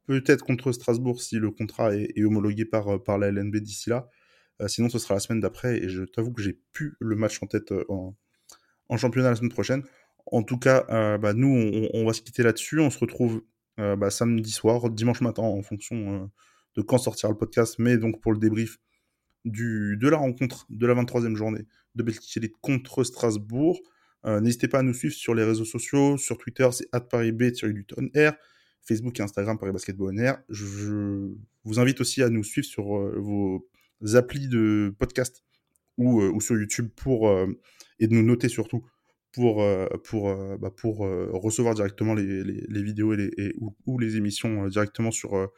peut-être 0.06 0.46
contre 0.46 0.72
Strasbourg 0.72 1.22
si 1.22 1.38
le 1.38 1.50
contrat 1.50 1.96
est, 1.96 2.24
homologué 2.24 2.66
par, 2.66 3.02
par 3.04 3.18
la 3.18 3.32
LNB 3.32 3.58
d'ici 3.58 3.90
là. 3.90 4.08
sinon, 4.68 4.88
ce 4.90 5.00
sera 5.00 5.16
la 5.16 5.20
semaine 5.20 5.40
d'après. 5.40 5.78
Et 5.78 5.90
je 5.90 6.04
t'avoue 6.04 6.32
que 6.32 6.44
j'ai 6.44 6.60
plus 6.74 6.96
le 7.00 7.16
match 7.16 7.42
en 7.42 7.48
tête 7.48 7.74
en, 7.90 8.16
championnat 8.98 9.32
la 9.32 9.36
semaine 9.36 9.52
prochaine. 9.52 9.84
En 10.28 10.44
tout 10.44 10.58
cas, 10.58 10.86
euh, 10.90 11.18
bah, 11.18 11.34
nous, 11.34 11.90
on, 11.94 12.06
va 12.06 12.14
se 12.14 12.22
quitter 12.22 12.44
là-dessus. 12.44 12.80
On 12.80 12.90
se 12.90 13.00
retrouve 13.00 13.44
euh, 13.80 13.96
bah, 13.96 14.10
samedi 14.10 14.52
soir, 14.52 14.90
dimanche 14.90 15.22
matin, 15.22 15.44
en 15.44 15.62
fonction 15.62 15.96
euh, 15.96 16.28
de 16.76 16.82
quand 16.82 16.98
sortira 16.98 17.32
le 17.32 17.38
podcast, 17.38 17.76
mais 17.80 17.98
donc 17.98 18.22
pour 18.22 18.34
le 18.34 18.40
débrief 18.40 18.78
du, 19.46 19.98
de 20.00 20.08
la 20.08 20.18
rencontre 20.18 20.66
de 20.70 20.86
la 20.88 20.94
23e 20.96 21.36
journée 21.36 21.66
de 21.96 22.04
Belgique 22.04 22.54
contre 22.62 23.04
Strasbourg. 23.04 23.80
N'hésitez 24.26 24.70
pas 24.70 24.80
à 24.80 24.84
nous 24.84 24.94
suivre 24.94 25.14
sur 25.14 25.36
les 25.36 25.44
réseaux 25.44 25.66
sociaux, 25.66 26.18
sur 26.18 26.38
Twitter, 26.38 26.70
c'est 26.72 26.90
@parisb_air, 27.10 28.34
Facebook 28.82 29.20
et 29.20 29.24
Instagram 29.24 29.60
Paris 29.60 29.74
Basketball 29.74 30.18
Air. 30.18 30.42
Je, 30.48 31.34
vous 31.66 31.80
invite 31.80 32.00
aussi 32.00 32.24
à 32.24 32.30
nous 32.30 32.44
suivre 32.44 32.66
sur 32.66 32.86
vos 32.86 33.68
applis 34.16 34.48
de 34.48 34.96
podcast 34.98 35.44
ou, 35.98 36.22
ou 36.22 36.40
sur 36.40 36.56
YouTube 36.56 36.90
pour 36.96 37.30
et 38.00 38.08
de 38.08 38.14
nous 38.14 38.24
noter 38.24 38.50
surtout 38.50 38.86
pour, 39.34 39.64
euh, 39.64 39.88
pour, 40.06 40.30
euh, 40.30 40.58
bah, 40.58 40.72
pour 40.76 41.06
euh, 41.06 41.30
recevoir 41.34 41.74
directement 41.74 42.14
les, 42.14 42.44
les, 42.44 42.84
vidéos 42.84 43.14
et, 43.14 43.18
les, 43.18 43.56
ou, 43.86 44.00
les 44.00 44.16
émissions 44.16 44.68
directement 44.68 45.12
sur, 45.12 45.50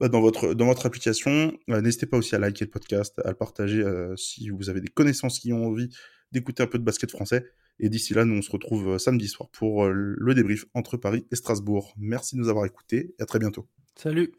dans, 0.00 0.20
votre, 0.20 0.54
dans 0.54 0.66
votre 0.66 0.86
application. 0.86 1.56
N'hésitez 1.68 2.06
pas 2.06 2.16
aussi 2.16 2.34
à 2.34 2.38
liker 2.38 2.64
le 2.64 2.70
podcast, 2.70 3.18
à 3.24 3.30
le 3.30 3.36
partager 3.36 3.84
si 4.16 4.50
vous 4.50 4.68
avez 4.68 4.80
des 4.80 4.88
connaissances 4.88 5.38
qui 5.38 5.52
ont 5.52 5.66
envie 5.66 5.88
d'écouter 6.32 6.62
un 6.62 6.66
peu 6.66 6.78
de 6.78 6.84
basket 6.84 7.10
français. 7.10 7.46
Et 7.80 7.88
d'ici 7.88 8.14
là, 8.14 8.24
nous 8.24 8.36
on 8.36 8.42
se 8.42 8.50
retrouve 8.50 8.98
samedi 8.98 9.28
soir 9.28 9.48
pour 9.50 9.88
le 9.88 10.34
débrief 10.34 10.64
entre 10.74 10.96
Paris 10.96 11.26
et 11.30 11.36
Strasbourg. 11.36 11.94
Merci 11.96 12.36
de 12.36 12.40
nous 12.40 12.48
avoir 12.48 12.66
écoutés 12.66 13.14
et 13.18 13.22
à 13.22 13.26
très 13.26 13.38
bientôt. 13.38 13.68
Salut 13.96 14.34